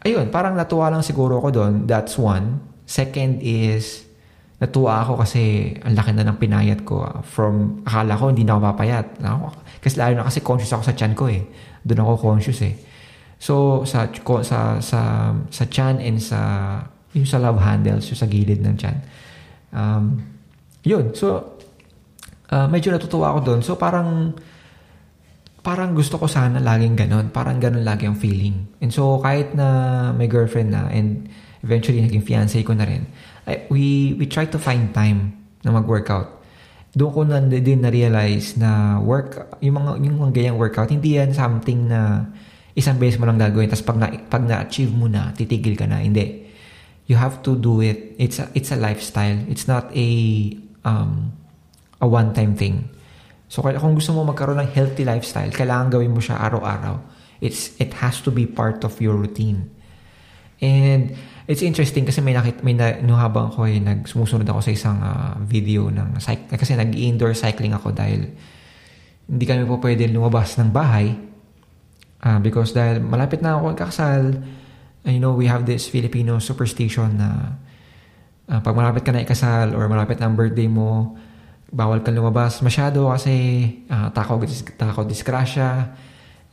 ayun, 0.03 0.33
parang 0.33 0.57
natuwa 0.57 0.91
lang 0.91 1.05
siguro 1.05 1.39
ako 1.39 1.49
doon. 1.53 1.73
That's 1.87 2.17
one. 2.19 2.59
Second 2.83 3.39
is, 3.39 4.03
natuwa 4.59 5.05
ako 5.05 5.23
kasi 5.23 5.75
ang 5.85 5.93
laki 5.95 6.11
na 6.17 6.27
ng 6.27 6.37
pinayat 6.41 6.83
ko. 6.83 7.23
From, 7.23 7.85
akala 7.87 8.17
ko 8.17 8.33
hindi 8.33 8.43
na 8.43 8.57
ako 8.57 8.61
mapayat. 8.73 9.07
Kasi 9.79 9.95
lalo 9.99 10.19
na 10.19 10.27
kasi 10.27 10.41
conscious 10.41 10.73
ako 10.73 10.83
sa 10.83 10.95
chan 10.97 11.13
ko 11.13 11.29
eh. 11.29 11.45
Doon 11.85 12.03
ako 12.03 12.11
conscious 12.19 12.59
eh. 12.65 12.75
So, 13.37 13.83
sa, 13.83 14.07
sa, 14.43 14.79
sa, 14.79 14.99
sa 15.35 15.63
chan 15.67 15.99
and 15.99 16.17
sa 16.19 16.39
yung 17.13 17.29
sa 17.29 17.37
love 17.37 17.61
handles, 17.61 18.09
yung 18.09 18.19
sa 18.19 18.27
gilid 18.27 18.59
ng 18.61 18.75
tiyan. 18.75 18.97
Um, 19.73 20.21
yun. 20.81 21.13
So, 21.13 21.57
uh, 22.49 22.67
medyo 22.67 22.93
natutuwa 22.93 23.33
ako 23.33 23.39
doon. 23.45 23.59
So, 23.61 23.77
parang, 23.77 24.33
parang 25.63 25.93
gusto 25.93 26.17
ko 26.17 26.25
sana 26.25 26.59
laging 26.59 26.97
ganon. 26.97 27.29
Parang 27.29 27.61
ganon 27.61 27.85
lagi 27.85 28.09
ang 28.09 28.17
feeling. 28.17 28.77
And 28.81 28.89
so, 28.89 29.21
kahit 29.21 29.53
na 29.53 30.09
may 30.13 30.27
girlfriend 30.27 30.73
na 30.73 30.89
and 30.89 31.29
eventually 31.63 32.03
naging 32.03 32.25
fiancé 32.25 32.65
ko 32.65 32.73
na 32.75 32.83
rin, 32.83 33.07
I, 33.47 33.69
we, 33.69 34.17
we 34.17 34.25
try 34.25 34.49
to 34.49 34.59
find 34.59 34.91
time 34.91 35.37
na 35.63 35.71
mag-workout. 35.71 36.43
Doon 36.93 37.11
ko 37.13 37.21
na 37.25 37.41
din 37.41 37.81
na-realize 37.81 38.53
na 38.57 39.01
work, 39.01 39.57
yung 39.65 39.81
mga, 39.81 39.91
yung 40.01 40.15
mga 40.21 40.31
ganyang 40.35 40.57
workout, 40.61 40.93
hindi 40.93 41.17
yan 41.17 41.33
something 41.33 41.89
na 41.89 42.29
isang 42.77 43.01
beses 43.01 43.17
mo 43.17 43.25
lang 43.25 43.41
gagawin. 43.41 43.69
Tapos 43.69 43.85
pag, 43.85 43.97
na, 43.97 44.07
pag 44.29 44.43
na-achieve 44.45 44.93
mo 44.93 45.09
na, 45.09 45.33
titigil 45.33 45.73
ka 45.73 45.89
na. 45.89 46.03
Hindi 46.05 46.42
you 47.07 47.15
have 47.19 47.43
to 47.43 47.55
do 47.55 47.81
it. 47.81 48.15
It's 48.17 48.39
a, 48.39 48.47
it's 48.55 48.71
a 48.71 48.79
lifestyle. 48.79 49.39
It's 49.47 49.67
not 49.67 49.91
a 49.95 50.09
um, 50.87 51.33
a 51.99 52.07
one-time 52.07 52.55
thing. 52.55 52.89
So 53.47 53.61
kung 53.61 53.95
gusto 53.95 54.11
mo 54.17 54.25
magkaroon 54.25 54.59
ng 54.59 54.71
healthy 54.73 55.05
lifestyle, 55.05 55.51
kailangan 55.53 55.93
gawin 55.93 56.11
mo 56.11 56.19
siya 56.23 56.41
araw-araw. 56.41 56.97
It's 57.43 57.75
it 57.77 57.93
has 58.01 58.23
to 58.25 58.31
be 58.31 58.47
part 58.47 58.81
of 58.87 58.97
your 58.97 59.13
routine. 59.19 59.69
And 60.63 61.13
it's 61.43 61.59
interesting 61.59 62.07
kasi 62.07 62.23
may 62.23 62.31
nakita 62.31 62.63
may 62.63 62.71
na, 62.71 63.03
no 63.03 63.19
habang 63.19 63.51
ako 63.51 63.67
ay 63.67 63.83
nagsumusunod 63.83 64.47
ako 64.47 64.63
sa 64.63 64.71
isang 64.71 64.97
uh, 65.03 65.35
video 65.43 65.91
ng 65.91 66.15
cycle 66.23 66.55
kasi 66.55 66.79
nag-indoor 66.79 67.35
cycling 67.35 67.75
ako 67.75 67.91
dahil 67.91 68.31
hindi 69.27 69.43
kami 69.43 69.67
po 69.67 69.75
pwede 69.83 70.07
lumabas 70.07 70.55
ng 70.55 70.71
bahay 70.71 71.11
uh, 72.23 72.39
because 72.39 72.71
dahil 72.71 73.03
malapit 73.03 73.43
na 73.43 73.59
ako 73.59 73.75
kakasal 73.75 74.39
you 75.11 75.19
know, 75.19 75.35
we 75.35 75.51
have 75.51 75.67
this 75.67 75.91
Filipino 75.91 76.39
superstition 76.39 77.19
na 77.19 77.59
uh, 78.47 78.59
pag 78.63 78.75
malapit 78.75 79.03
ka 79.03 79.11
na 79.11 79.23
ikasal 79.23 79.75
or 79.75 79.87
malapit 79.91 80.19
na 80.19 80.31
ang 80.31 80.35
birthday 80.39 80.67
mo, 80.67 81.19
bawal 81.73 81.99
kang 82.05 82.15
lumabas 82.15 82.61
masyado 82.61 83.09
kasi 83.11 83.33
uh, 83.89 84.13
takaw, 84.15 84.39
takaw 84.79 85.03
disgrasya. 85.03 85.91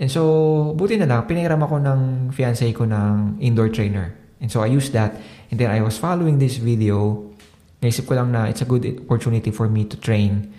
And 0.00 0.08
so, 0.08 0.72
buti 0.72 0.96
na 0.96 1.04
lang, 1.04 1.28
pinahiram 1.28 1.60
ako 1.60 1.76
ng 1.76 2.00
fiancé 2.32 2.72
ko 2.72 2.88
ng 2.88 3.36
indoor 3.36 3.68
trainer. 3.68 4.16
And 4.40 4.48
so, 4.48 4.64
I 4.64 4.72
used 4.72 4.96
that. 4.96 5.12
And 5.52 5.60
then, 5.60 5.68
I 5.68 5.84
was 5.84 6.00
following 6.00 6.40
this 6.40 6.56
video. 6.56 7.28
Naisip 7.84 8.08
ko 8.08 8.16
lang 8.16 8.32
na 8.32 8.48
it's 8.48 8.64
a 8.64 8.68
good 8.68 8.82
opportunity 9.04 9.52
for 9.52 9.68
me 9.68 9.84
to 9.84 10.00
train. 10.00 10.56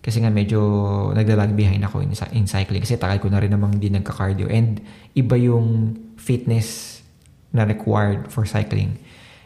Kasi 0.00 0.24
nga 0.24 0.32
medyo 0.32 1.12
naglalag 1.12 1.52
behind 1.52 1.84
ako 1.84 2.00
in, 2.00 2.16
in 2.32 2.48
cycling. 2.48 2.80
Kasi 2.80 2.96
takal 2.96 3.20
ko 3.20 3.28
na 3.28 3.44
rin 3.44 3.52
namang 3.52 3.76
hindi 3.76 3.92
nagka-cardio. 3.92 4.48
And 4.48 4.80
iba 5.12 5.36
yung 5.36 5.92
fitness 6.16 6.97
na 7.52 7.64
required 7.64 8.30
for 8.32 8.44
cycling. 8.44 8.98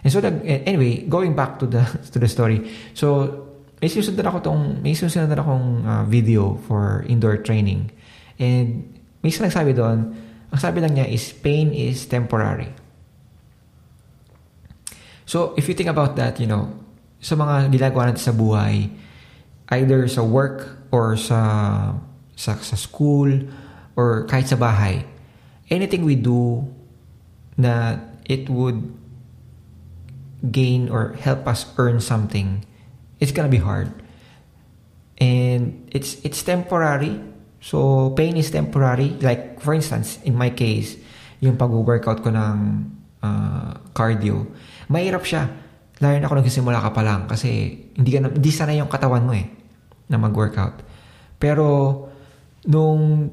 And 0.03 0.11
so, 0.13 0.21
that, 0.21 0.35
anyway, 0.45 1.07
going 1.07 1.35
back 1.35 1.59
to 1.63 1.67
the 1.67 1.87
to 2.13 2.19
the 2.19 2.29
story. 2.29 2.71
So, 2.95 3.31
may 3.83 3.91
susundan 3.91 4.31
ako 4.31 4.39
tong, 4.47 4.63
may 4.83 4.95
susundan 4.95 5.39
akong 5.39 5.83
uh, 5.83 6.05
video 6.07 6.59
for 6.71 7.03
indoor 7.11 7.43
training. 7.43 7.91
And 8.39 8.87
may 9.23 9.31
isa 9.31 9.43
nagsabi 9.43 9.75
doon, 9.75 10.15
ang 10.55 10.61
sabi 10.61 10.79
lang 10.79 10.95
niya 10.95 11.11
is, 11.11 11.35
pain 11.35 11.75
is 11.75 12.07
temporary. 12.07 12.71
So, 15.27 15.55
if 15.59 15.67
you 15.67 15.75
think 15.75 15.91
about 15.91 16.15
that, 16.19 16.39
you 16.39 16.47
know, 16.47 16.71
sa 17.23 17.35
mga 17.39 17.75
ginagawa 17.75 18.11
natin 18.11 18.23
sa 18.23 18.35
buhay, 18.35 18.91
either 19.75 20.07
sa 20.07 20.23
work 20.23 20.87
or 20.91 21.19
sa, 21.19 21.41
sa, 22.39 22.59
sa 22.59 22.77
school 22.79 23.31
or 23.95 24.27
kahit 24.27 24.51
sa 24.51 24.59
bahay, 24.59 25.07
anything 25.71 26.07
we 26.07 26.15
do 26.15 26.67
na 27.57 28.01
it 28.25 28.49
would 28.49 28.95
gain 30.51 30.89
or 30.91 31.15
help 31.21 31.47
us 31.47 31.67
earn 31.79 32.01
something, 32.01 32.65
it's 33.21 33.31
gonna 33.31 33.53
be 33.53 33.63
hard. 33.63 33.93
And 35.23 35.87
it's 35.95 36.19
it's 36.27 36.43
temporary. 36.43 37.23
So 37.63 38.11
pain 38.19 38.35
is 38.35 38.51
temporary. 38.51 39.15
Like 39.23 39.63
for 39.63 39.71
instance, 39.71 40.19
in 40.27 40.35
my 40.35 40.51
case, 40.51 40.99
yung 41.39 41.55
pag-workout 41.55 42.27
ko 42.27 42.35
ng 42.35 42.59
uh, 43.23 43.73
cardio, 43.95 44.51
mahirap 44.91 45.23
siya. 45.23 45.47
Lalo 46.03 46.19
na 46.19 46.27
ako 46.27 46.43
nagsisimula 46.43 46.83
ka 46.83 46.91
pa 46.91 47.03
lang 47.07 47.31
kasi 47.31 47.79
hindi 47.95 48.11
ka 48.11 48.19
na, 48.27 48.29
hindi 48.35 48.51
sanay 48.51 48.83
yung 48.83 48.91
katawan 48.91 49.23
mo 49.23 49.31
eh 49.39 49.47
na 50.11 50.19
mag-workout. 50.19 50.83
Pero 51.39 51.67
nung 52.67 53.31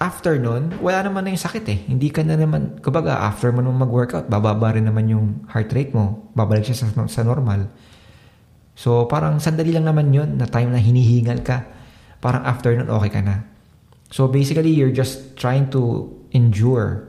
after 0.00 0.40
nun, 0.40 0.72
wala 0.80 1.04
naman 1.04 1.26
na 1.26 1.36
yung 1.36 1.42
sakit 1.42 1.64
eh. 1.68 1.78
Hindi 1.90 2.08
ka 2.08 2.24
na 2.24 2.38
naman, 2.38 2.80
kumbaga, 2.80 3.20
after 3.20 3.52
mo 3.52 3.60
nung 3.60 3.76
mag-workout, 3.76 4.30
bababa 4.30 4.72
rin 4.72 4.88
naman 4.88 5.10
yung 5.10 5.44
heart 5.52 5.68
rate 5.76 5.92
mo. 5.92 6.32
Babalik 6.32 6.64
siya 6.64 6.86
sa, 6.86 6.86
sa 7.10 7.22
normal. 7.26 7.68
So, 8.72 9.04
parang 9.04 9.36
sandali 9.36 9.74
lang 9.74 9.84
naman 9.84 10.14
yun 10.14 10.40
na 10.40 10.48
time 10.48 10.72
na 10.72 10.80
hinihingal 10.80 11.44
ka. 11.44 11.68
Parang 12.24 12.40
after 12.48 12.72
nun, 12.72 12.88
okay 12.88 13.10
ka 13.12 13.20
na. 13.20 13.44
So, 14.08 14.28
basically, 14.28 14.72
you're 14.72 14.94
just 14.94 15.36
trying 15.36 15.68
to 15.76 16.08
endure 16.32 17.04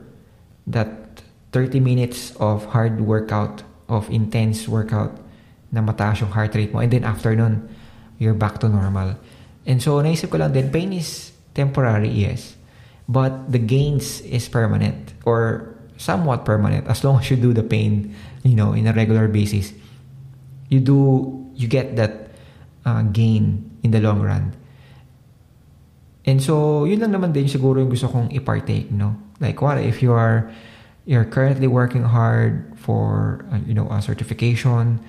that 0.68 1.24
30 1.56 1.80
minutes 1.80 2.36
of 2.36 2.68
hard 2.76 3.00
workout, 3.00 3.64
of 3.88 4.08
intense 4.12 4.68
workout 4.68 5.16
na 5.72 5.80
mataas 5.80 6.20
yung 6.20 6.32
heart 6.32 6.52
rate 6.52 6.72
mo. 6.72 6.84
And 6.84 6.92
then 6.92 7.04
after 7.04 7.32
nun, 7.32 7.64
you're 8.20 8.36
back 8.36 8.60
to 8.60 8.68
normal. 8.68 9.16
And 9.64 9.80
so, 9.80 9.96
naisip 10.04 10.28
ko 10.28 10.36
lang 10.36 10.52
din, 10.52 10.68
pain 10.68 10.92
is 10.92 11.32
temporary, 11.56 12.12
yes 12.12 12.60
but 13.08 13.52
the 13.52 13.58
gains 13.58 14.20
is 14.22 14.48
permanent 14.48 15.12
or 15.24 15.74
somewhat 15.96 16.44
permanent. 16.44 16.88
As 16.88 17.04
long 17.04 17.20
as 17.20 17.30
you 17.30 17.36
do 17.36 17.52
the 17.52 17.62
pain 17.62 18.14
you 18.42 18.54
know 18.56 18.72
in 18.72 18.86
a 18.86 18.92
regular 18.92 19.28
basis 19.28 19.72
you 20.68 20.80
do 20.80 21.30
you 21.54 21.68
get 21.68 21.96
that 21.96 22.34
uh, 22.84 23.02
gain 23.02 23.70
in 23.82 23.90
the 23.90 24.00
long 24.00 24.20
run. 24.20 24.52
And 26.24 26.40
so 26.40 26.84
yun 26.84 27.00
lang 27.00 27.12
naman 27.12 27.32
din 27.32 27.44
siguro 27.44 27.84
yung 27.84 27.92
gusto 27.92 28.08
kong 28.08 28.32
i-partake 28.32 28.90
no? 28.90 29.16
Like 29.40 29.60
what 29.60 29.78
if 29.78 30.00
you 30.00 30.12
are 30.12 30.48
you're 31.04 31.28
currently 31.28 31.68
working 31.68 32.02
hard 32.02 32.72
for 32.80 33.44
uh, 33.52 33.60
you 33.68 33.76
know 33.76 33.88
a 33.92 34.00
certification 34.00 35.00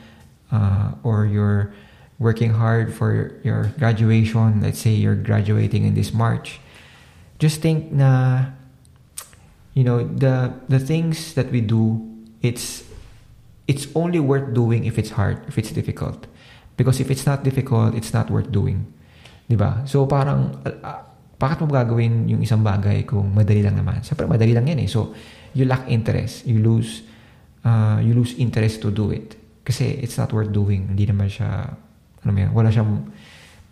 uh, 0.52 0.92
or 1.04 1.26
you're 1.26 1.72
working 2.20 2.52
hard 2.52 2.94
for 2.94 3.40
your 3.44 3.72
graduation. 3.80 4.62
Let's 4.62 4.80
say 4.80 4.92
you're 4.92 5.20
graduating 5.20 5.84
in 5.84 5.96
this 5.96 6.14
march 6.14 6.60
just 7.40 7.62
think 7.62 7.92
na 7.92 8.42
you 9.76 9.84
know 9.84 10.04
the 10.04 10.56
the 10.72 10.80
things 10.80 11.36
that 11.36 11.52
we 11.52 11.60
do 11.60 12.00
it's 12.40 12.88
it's 13.68 13.90
only 13.98 14.22
worth 14.22 14.54
doing 14.56 14.86
if 14.86 14.96
it's 14.98 15.14
hard 15.14 15.44
if 15.48 15.58
it's 15.58 15.72
difficult. 15.72 16.28
Because 16.76 17.00
if 17.00 17.08
it's 17.12 17.26
not 17.26 17.44
difficult 17.44 17.96
it's 17.96 18.12
not 18.12 18.32
worth 18.32 18.52
doing. 18.52 18.88
'di 19.48 19.56
ba? 19.60 19.84
So 19.88 20.08
parang 20.08 20.60
bakit 21.36 21.60
mo 21.60 21.68
gagawin 21.68 22.32
yung 22.32 22.42
isang 22.42 22.64
bagay 22.64 23.04
kung 23.04 23.36
madali 23.36 23.62
lang 23.62 23.76
naman? 23.76 24.00
Siyempre 24.02 24.26
madali 24.26 24.56
lang 24.56 24.66
yan 24.72 24.80
eh. 24.84 24.90
So 24.90 25.12
you 25.52 25.68
lack 25.68 25.88
interest. 25.92 26.48
You 26.48 26.64
lose 26.64 27.04
uh, 27.68 28.00
you 28.00 28.16
lose 28.16 28.36
interest 28.40 28.80
to 28.86 28.92
do 28.92 29.12
it. 29.12 29.36
Kasi 29.66 30.00
it's 30.00 30.16
not 30.16 30.32
worth 30.32 30.54
doing. 30.54 30.94
Hindi 30.94 31.10
naman 31.10 31.28
siya 31.28 31.74
ano 32.26 32.32
mo 32.34 32.40
yan, 32.42 32.52
wala 32.58 32.74
siyang 32.74 33.06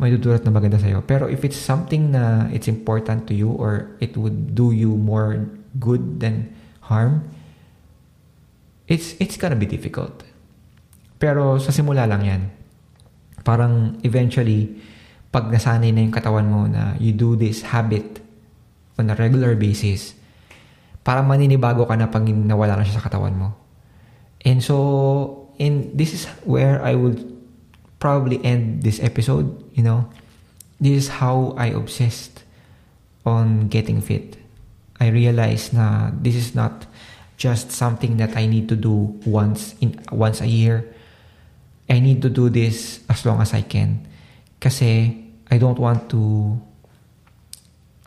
may 0.01 0.09
dudulot 0.09 0.41
na 0.41 0.51
maganda 0.51 0.81
sa'yo. 0.81 1.05
Pero 1.05 1.29
if 1.29 1.45
it's 1.45 1.59
something 1.59 2.13
na 2.13 2.49
it's 2.49 2.67
important 2.67 3.29
to 3.29 3.33
you 3.37 3.53
or 3.53 3.93
it 4.01 4.17
would 4.17 4.57
do 4.57 4.73
you 4.73 4.97
more 4.97 5.45
good 5.77 6.19
than 6.19 6.49
harm, 6.85 7.23
it's 8.89 9.15
it's 9.21 9.37
gonna 9.37 9.57
be 9.57 9.69
difficult. 9.69 10.25
Pero 11.21 11.61
sa 11.61 11.71
simula 11.71 12.03
lang 12.09 12.21
yan. 12.25 12.41
Parang 13.43 13.99
eventually, 14.03 14.79
pag 15.31 15.49
nasanay 15.51 15.91
na 15.91 16.03
yung 16.03 16.15
katawan 16.15 16.47
mo 16.47 16.67
na 16.67 16.95
you 16.99 17.11
do 17.11 17.35
this 17.35 17.63
habit 17.63 18.21
on 18.99 19.09
a 19.09 19.15
regular 19.15 19.57
basis, 19.57 20.15
parang 21.03 21.27
maninibago 21.27 21.89
ka 21.89 21.97
na 21.97 22.07
pag 22.07 22.23
nawala 22.23 22.79
na 22.79 22.85
siya 22.85 23.01
sa 23.01 23.05
katawan 23.05 23.35
mo. 23.35 23.49
And 24.43 24.59
so, 24.59 25.49
and 25.59 25.89
this 25.95 26.13
is 26.13 26.27
where 26.43 26.83
I 26.83 26.95
would 26.95 27.32
probably 28.03 28.43
end 28.43 28.83
this 28.83 28.99
episode, 28.99 29.47
you 29.71 29.79
know. 29.79 30.11
This 30.83 31.07
is 31.07 31.23
how 31.23 31.55
I 31.55 31.71
obsessed 31.71 32.43
on 33.23 33.71
getting 33.71 34.03
fit. 34.03 34.35
I 34.99 35.07
realized 35.07 35.71
na 35.71 36.11
this 36.11 36.35
is 36.35 36.51
not 36.51 36.83
just 37.39 37.71
something 37.71 38.19
that 38.19 38.35
I 38.35 38.43
need 38.43 38.67
to 38.67 38.75
do 38.75 39.15
once 39.23 39.79
in 39.79 39.95
once 40.11 40.43
a 40.43 40.49
year. 40.51 40.83
I 41.87 42.03
need 42.03 42.19
to 42.27 42.29
do 42.29 42.51
this 42.51 42.99
as 43.07 43.23
long 43.23 43.39
as 43.39 43.55
I 43.55 43.63
can. 43.63 44.03
Kasi 44.59 45.15
I 45.47 45.55
don't 45.55 45.79
want 45.79 46.11
to 46.11 46.59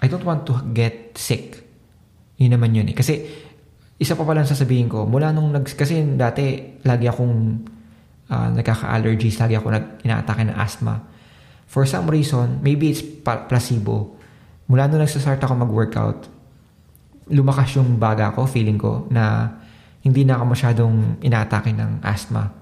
I 0.04 0.12
don't 0.12 0.28
want 0.28 0.44
to 0.52 0.61
get 0.76 1.16
sick. 1.16 1.64
Yun 2.37 2.52
naman 2.52 2.76
yun 2.76 2.92
eh. 2.92 2.96
Kasi 2.96 3.24
isa 3.96 4.12
pa 4.12 4.28
pala 4.28 4.44
sasabihin 4.44 4.92
ko, 4.92 5.09
mula 5.09 5.32
nung 5.32 5.56
nag... 5.56 5.64
Kasi 5.64 6.04
dati, 6.20 6.76
lagi 6.85 7.09
akong 7.09 7.64
uh, 8.30 8.48
nagkaka-allergies, 8.54 9.38
lagi 9.38 9.54
ako 9.58 9.72
nag 9.72 9.84
inaatake 10.02 10.42
ng 10.46 10.56
asthma. 10.56 11.02
For 11.66 11.82
some 11.84 12.06
reason, 12.06 12.62
maybe 12.62 12.94
it's 12.94 13.02
placebo. 13.22 14.14
Mula 14.70 14.86
nung 14.86 15.02
nagsastart 15.02 15.42
ako 15.42 15.54
mag-workout, 15.66 16.20
lumakas 17.30 17.74
yung 17.74 17.98
baga 17.98 18.30
ko, 18.30 18.46
feeling 18.46 18.78
ko, 18.78 19.06
na 19.10 19.50
hindi 20.06 20.22
na 20.22 20.38
ako 20.38 20.44
masyadong 20.46 20.94
inaatake 21.22 21.74
ng 21.74 22.02
asthma. 22.06 22.54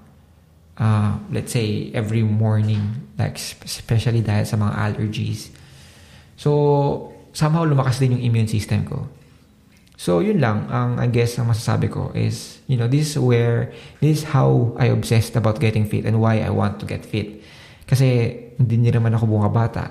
Uh, 0.75 1.21
let's 1.29 1.53
say, 1.53 1.93
every 1.93 2.25
morning, 2.25 2.81
like 3.15 3.37
especially 3.37 4.25
dahil 4.25 4.43
sa 4.43 4.57
mga 4.57 4.73
allergies. 4.73 5.53
So, 6.35 7.13
somehow 7.31 7.63
lumakas 7.63 8.01
din 8.01 8.17
yung 8.17 8.23
immune 8.25 8.49
system 8.49 8.83
ko. 8.83 9.07
So, 9.95 10.19
yun 10.19 10.43
lang, 10.43 10.67
ang 10.67 10.99
I 10.99 11.07
guess 11.07 11.39
ang 11.39 11.47
masasabi 11.47 11.87
ko 11.87 12.11
is, 12.11 12.59
you 12.67 12.75
know, 12.75 12.87
this 12.87 13.15
is 13.15 13.17
where, 13.19 13.71
this 14.03 14.21
is 14.21 14.23
how 14.27 14.75
I 14.75 14.91
obsessed 14.91 15.39
about 15.39 15.63
getting 15.63 15.87
fit 15.87 16.03
and 16.03 16.19
why 16.19 16.43
I 16.43 16.51
want 16.51 16.83
to 16.83 16.85
get 16.85 17.07
fit. 17.07 17.39
Kasi, 17.87 18.35
hindi 18.59 18.91
naman 18.91 19.15
ako 19.15 19.23
bunga 19.27 19.51
bata. 19.51 19.85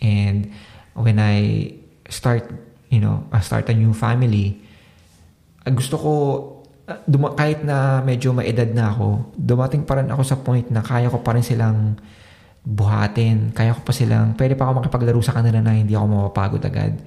And, 0.00 0.48
when 0.96 1.20
I 1.20 1.70
start 2.08 2.48
you 2.88 3.00
know, 3.00 3.28
uh, 3.32 3.40
start 3.40 3.68
a 3.68 3.74
new 3.76 3.92
family, 3.92 4.60
uh, 5.64 5.72
gusto 5.72 5.96
ko, 6.00 6.12
uh, 6.88 7.00
duma- 7.04 7.36
kahit 7.36 7.64
na 7.64 8.00
medyo 8.00 8.32
maedad 8.32 8.68
na 8.72 8.92
ako, 8.92 9.32
dumating 9.36 9.84
pa 9.84 10.00
rin 10.00 10.08
ako 10.08 10.22
sa 10.24 10.36
point 10.40 10.68
na 10.72 10.80
kaya 10.80 11.12
ko 11.12 11.20
pa 11.20 11.36
rin 11.36 11.44
silang 11.44 12.00
buhatin, 12.64 13.52
kaya 13.52 13.76
ko 13.76 13.80
pa 13.84 13.92
silang, 13.92 14.36
pwede 14.36 14.56
pa 14.56 14.68
ako 14.68 14.84
makipaglaro 14.84 15.20
sa 15.24 15.36
kanila 15.36 15.60
na 15.60 15.76
hindi 15.76 15.92
ako 15.96 16.06
mapapagod 16.08 16.64
agad. 16.64 17.00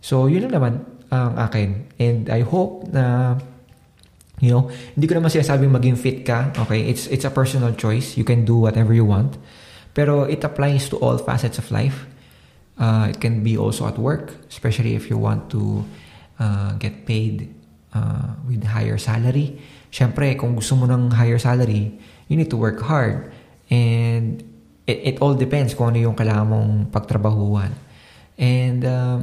So, 0.00 0.26
yun 0.30 0.46
lang 0.48 0.54
naman 0.56 0.74
ang 1.10 1.36
akin. 1.36 1.68
And 1.98 2.30
I 2.30 2.46
hope 2.46 2.86
na, 2.88 3.36
you 4.38 4.50
know, 4.54 4.70
hindi 4.94 5.06
ko 5.10 5.18
naman 5.18 5.30
sinasabing 5.30 5.70
maging 5.70 5.98
fit 5.98 6.22
ka. 6.24 6.54
Okay, 6.66 6.86
it's, 6.86 7.06
it's 7.10 7.26
a 7.26 7.30
personal 7.34 7.74
choice. 7.74 8.16
You 8.16 8.24
can 8.24 8.46
do 8.46 8.56
whatever 8.56 8.94
you 8.94 9.04
want. 9.04 9.36
Pero 9.94 10.24
it 10.24 10.42
applies 10.46 10.88
to 10.90 10.96
all 11.02 11.18
facets 11.18 11.58
of 11.58 11.70
life. 11.70 12.06
Uh, 12.78 13.10
it 13.10 13.20
can 13.20 13.42
be 13.42 13.58
also 13.58 13.84
at 13.86 13.98
work, 13.98 14.32
especially 14.48 14.94
if 14.94 15.10
you 15.10 15.18
want 15.18 15.50
to 15.50 15.84
uh, 16.38 16.72
get 16.80 17.04
paid 17.04 17.52
uh, 17.92 18.38
with 18.48 18.64
higher 18.64 18.96
salary. 18.96 19.60
Siyempre, 19.90 20.38
kung 20.38 20.54
gusto 20.54 20.78
mo 20.78 20.86
ng 20.86 21.10
higher 21.10 21.38
salary, 21.38 21.98
you 22.30 22.38
need 22.38 22.48
to 22.48 22.56
work 22.56 22.80
hard. 22.80 23.34
And 23.68 24.40
it, 24.86 25.14
it 25.14 25.16
all 25.20 25.34
depends 25.34 25.74
kung 25.74 25.92
ano 25.92 25.98
yung 25.98 26.16
kailangan 26.16 26.46
mong 26.48 26.70
pagtrabahuan. 26.94 27.74
And 28.38 28.80
um, 28.86 29.18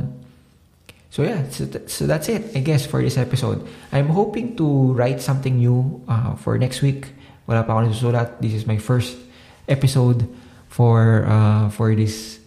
so 1.17 1.25
yeah, 1.25 1.41
so, 1.49 1.65
th- 1.65 1.89
so 1.89 2.05
that's 2.05 2.29
it, 2.29 2.53
I 2.53 2.61
guess, 2.61 2.85
for 2.85 3.01
this 3.01 3.17
episode. 3.17 3.65
I'm 3.91 4.13
hoping 4.13 4.55
to 4.61 4.93
write 4.93 5.19
something 5.19 5.57
new 5.57 6.05
uh, 6.05 6.37
for 6.37 6.61
next 6.61 6.85
week. 6.85 7.09
Wala 7.49 7.65
pa 7.65 7.73
ako 7.73 7.89
nasusulat. 7.89 8.37
This 8.37 8.53
is 8.53 8.69
my 8.69 8.77
first 8.77 9.17
episode 9.65 10.29
for 10.69 11.25
uh, 11.25 11.73
for 11.73 11.97
this 11.97 12.37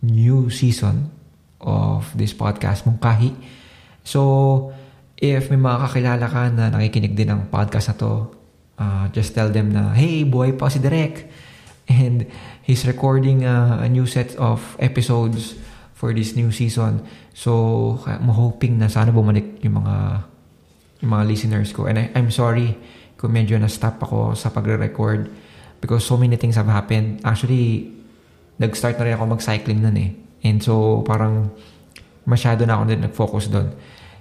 new 0.00 0.48
season 0.48 1.12
of 1.60 2.08
this 2.16 2.32
podcast, 2.32 2.88
Mungkahi. 2.88 3.36
So, 4.08 4.72
if 5.20 5.52
may 5.52 5.60
mga 5.60 5.84
kakilala 5.84 6.24
ka 6.24 6.48
na 6.48 6.72
nakikinig 6.72 7.12
din 7.12 7.28
ng 7.28 7.52
podcast 7.52 7.92
na 7.92 7.96
to, 8.00 8.12
uh, 8.80 9.04
just 9.12 9.36
tell 9.36 9.52
them 9.52 9.76
na, 9.76 9.92
hey, 9.92 10.24
buhay 10.24 10.56
pa 10.56 10.72
si 10.72 10.80
Derek. 10.80 11.28
And 11.92 12.24
he's 12.64 12.88
recording 12.88 13.44
uh, 13.44 13.84
a 13.84 13.88
new 13.92 14.08
set 14.08 14.32
of 14.40 14.64
episodes 14.80 15.60
for 15.92 16.16
this 16.16 16.32
new 16.32 16.48
season. 16.48 17.04
So, 17.34 17.98
I'm 18.06 18.30
hoping 18.30 18.78
na 18.78 18.86
sana 18.86 19.10
bumalik 19.10 19.58
yung 19.66 19.82
mga 19.82 19.96
yung 21.02 21.10
mga 21.10 21.24
listeners 21.26 21.74
ko. 21.74 21.90
And 21.90 21.98
I, 21.98 22.04
I'm 22.14 22.30
sorry 22.30 22.78
kung 23.18 23.34
medyo 23.34 23.58
na-stop 23.58 23.98
ako 23.98 24.38
sa 24.38 24.54
pagre-record 24.54 25.28
because 25.82 26.06
so 26.06 26.14
many 26.14 26.38
things 26.38 26.54
have 26.54 26.70
happened. 26.70 27.20
Actually, 27.26 27.90
nag-start 28.56 28.96
na 28.96 29.04
rin 29.10 29.14
ako 29.18 29.34
mag-cycling 29.34 29.82
nun 29.82 29.98
eh. 29.98 30.10
And 30.46 30.62
so, 30.62 31.02
parang 31.02 31.50
masyado 32.24 32.64
na 32.64 32.78
ako 32.78 32.82
din 32.88 33.00
nag-focus 33.02 33.44
doon. 33.50 33.68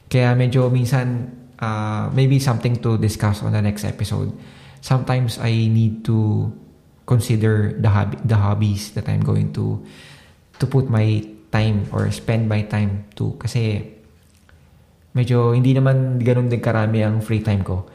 Kaya 0.10 0.34
medyo 0.34 0.68
minsan, 0.74 1.30
uh, 1.62 2.10
maybe 2.12 2.42
something 2.42 2.82
to 2.82 2.98
discuss 2.98 3.46
on 3.46 3.54
the 3.54 3.62
next 3.62 3.86
episode. 3.86 4.34
Sometimes 4.84 5.40
I 5.40 5.72
need 5.72 6.04
to 6.04 6.50
consider 7.06 7.76
the 7.80 7.88
hobby, 7.88 8.18
the 8.26 8.36
hobbies 8.36 8.92
that 8.96 9.08
I'm 9.08 9.24
going 9.24 9.52
to 9.56 9.80
to 10.60 10.66
put 10.68 10.88
my 10.88 11.24
time 11.54 11.86
or 11.94 12.10
spend 12.10 12.50
my 12.50 12.66
time 12.66 13.06
to 13.14 13.38
kasi 13.38 13.94
medyo 15.14 15.54
hindi 15.54 15.78
naman 15.78 16.18
ganun 16.18 16.50
din 16.50 16.58
karami 16.58 17.06
ang 17.06 17.22
free 17.22 17.46
time 17.46 17.62
ko 17.62 17.86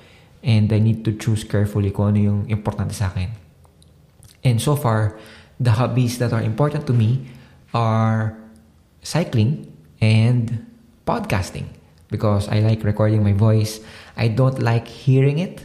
and 0.47 0.71
I 0.71 0.79
need 0.79 1.03
to 1.03 1.18
choose 1.18 1.42
carefully 1.42 1.90
kung 1.90 2.14
ano 2.14 2.18
yung 2.23 2.40
importante 2.47 2.94
sa 2.94 3.11
akin. 3.11 3.35
And 4.47 4.62
so 4.62 4.79
far, 4.79 5.18
the 5.59 5.75
hobbies 5.75 6.23
that 6.23 6.31
are 6.31 6.42
important 6.42 6.87
to 6.87 6.94
me 6.94 7.27
are 7.75 8.38
cycling 9.03 9.66
and 9.99 10.64
podcasting 11.07 11.66
because 12.11 12.47
I 12.49 12.61
like 12.61 12.87
recording 12.87 13.23
my 13.27 13.35
voice. 13.35 13.83
I 14.16 14.29
don't 14.29 14.62
like 14.62 14.87
hearing 14.87 15.38
it, 15.42 15.59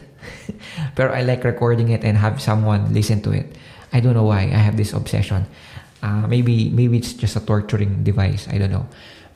but 0.98 1.14
I 1.14 1.22
like 1.22 1.44
recording 1.44 1.90
it 1.94 2.02
and 2.02 2.18
have 2.18 2.42
someone 2.42 2.92
listen 2.92 3.22
to 3.22 3.30
it. 3.30 3.54
I 3.94 4.00
don't 4.00 4.14
know 4.14 4.26
why 4.26 4.50
I 4.50 4.58
have 4.58 4.76
this 4.76 4.92
obsession. 4.92 5.46
Uh, 6.04 6.28
maybe 6.28 6.68
maybe 6.68 7.00
it's 7.00 7.16
just 7.16 7.32
a 7.32 7.40
torturing 7.40 8.04
device. 8.04 8.44
I 8.52 8.60
don't 8.60 8.68
know. 8.68 8.84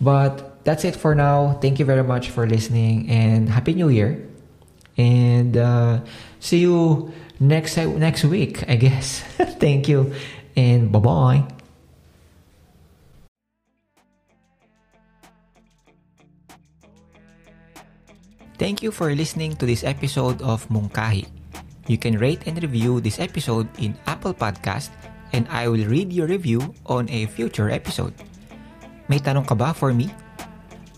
But 0.05 0.61
that's 0.69 0.85
it 0.85 0.93
for 0.93 1.17
now. 1.17 1.57
Thank 1.65 1.81
you 1.81 1.89
very 1.89 2.05
much 2.05 2.29
for 2.29 2.45
listening 2.45 3.09
and 3.09 3.49
happy 3.49 3.73
new 3.73 3.89
year. 3.89 4.21
And 5.01 5.57
uh, 5.57 6.05
see 6.45 6.61
you 6.61 7.09
next 7.41 7.81
next 7.81 8.29
week, 8.29 8.69
I 8.69 8.77
guess. 8.77 9.25
Thank 9.57 9.89
you 9.89 10.13
and 10.53 10.93
bye 10.93 11.01
bye. 11.01 11.41
Thank 18.61 18.83
you 18.83 18.93
for 18.93 19.15
listening 19.17 19.57
to 19.57 19.65
this 19.65 19.87
episode 19.87 20.43
of 20.43 20.69
Mungkahi. 20.69 21.31
You 21.87 21.97
can 21.97 22.19
rate 22.19 22.45
and 22.45 22.61
review 22.61 23.01
this 23.01 23.23
episode 23.23 23.71
in 23.79 23.97
Apple 24.05 24.35
Podcast 24.35 24.91
and 25.33 25.47
I 25.49 25.69
will 25.69 25.87
read 25.87 26.13
your 26.13 26.27
review 26.27 26.75
on 26.87 27.09
a 27.11 27.27
future 27.27 27.71
episode. 27.71 28.15
May 29.09 29.19
tanong 29.19 29.49
ka 29.49 29.55
ba 29.55 29.73
for 29.73 29.93
me? 29.93 30.13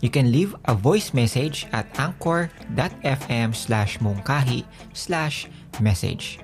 You 0.01 0.09
can 0.09 0.31
leave 0.33 0.55
a 0.65 0.73
voice 0.73 1.13
message 1.13 1.67
at 1.71 1.85
anchor.fm 1.99 3.53
slash 3.53 3.99
mungkahi 4.01 4.65
slash 4.93 5.47
message. 5.79 6.41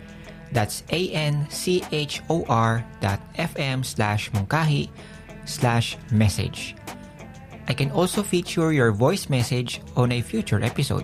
That's 0.54 0.84
A-N-C-H-O-R 0.94 2.72
dot 3.02 3.20
F-M 3.36 3.84
slash 3.84 4.32
mungkahi 4.32 4.88
slash 5.44 5.98
message. 6.12 6.76
I 7.68 7.74
can 7.74 7.92
also 7.92 8.24
feature 8.24 8.72
your 8.72 8.96
voice 8.96 9.28
message 9.28 9.82
on 10.00 10.14
a 10.14 10.22
future 10.22 10.64
episode. 10.64 11.04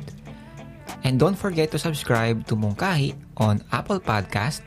And 1.04 1.19
don't 1.19 1.36
forget 1.36 1.72
to 1.76 1.80
subscribe 1.80 2.48
to 2.48 2.56
Mungkahi 2.56 3.19
on 3.36 3.60
Apple 3.76 4.00
Podcast, 4.00 4.62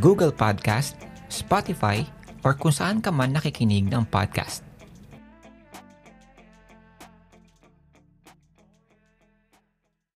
Google 0.00 0.32
Podcast, 0.32 0.98
Spotify, 1.32 2.04
or 2.44 2.52
kung 2.60 2.74
saan 2.74 3.00
ka 3.00 3.08
man 3.08 3.32
nakikinig 3.32 3.88
ng 3.88 4.04
podcast. 4.12 4.67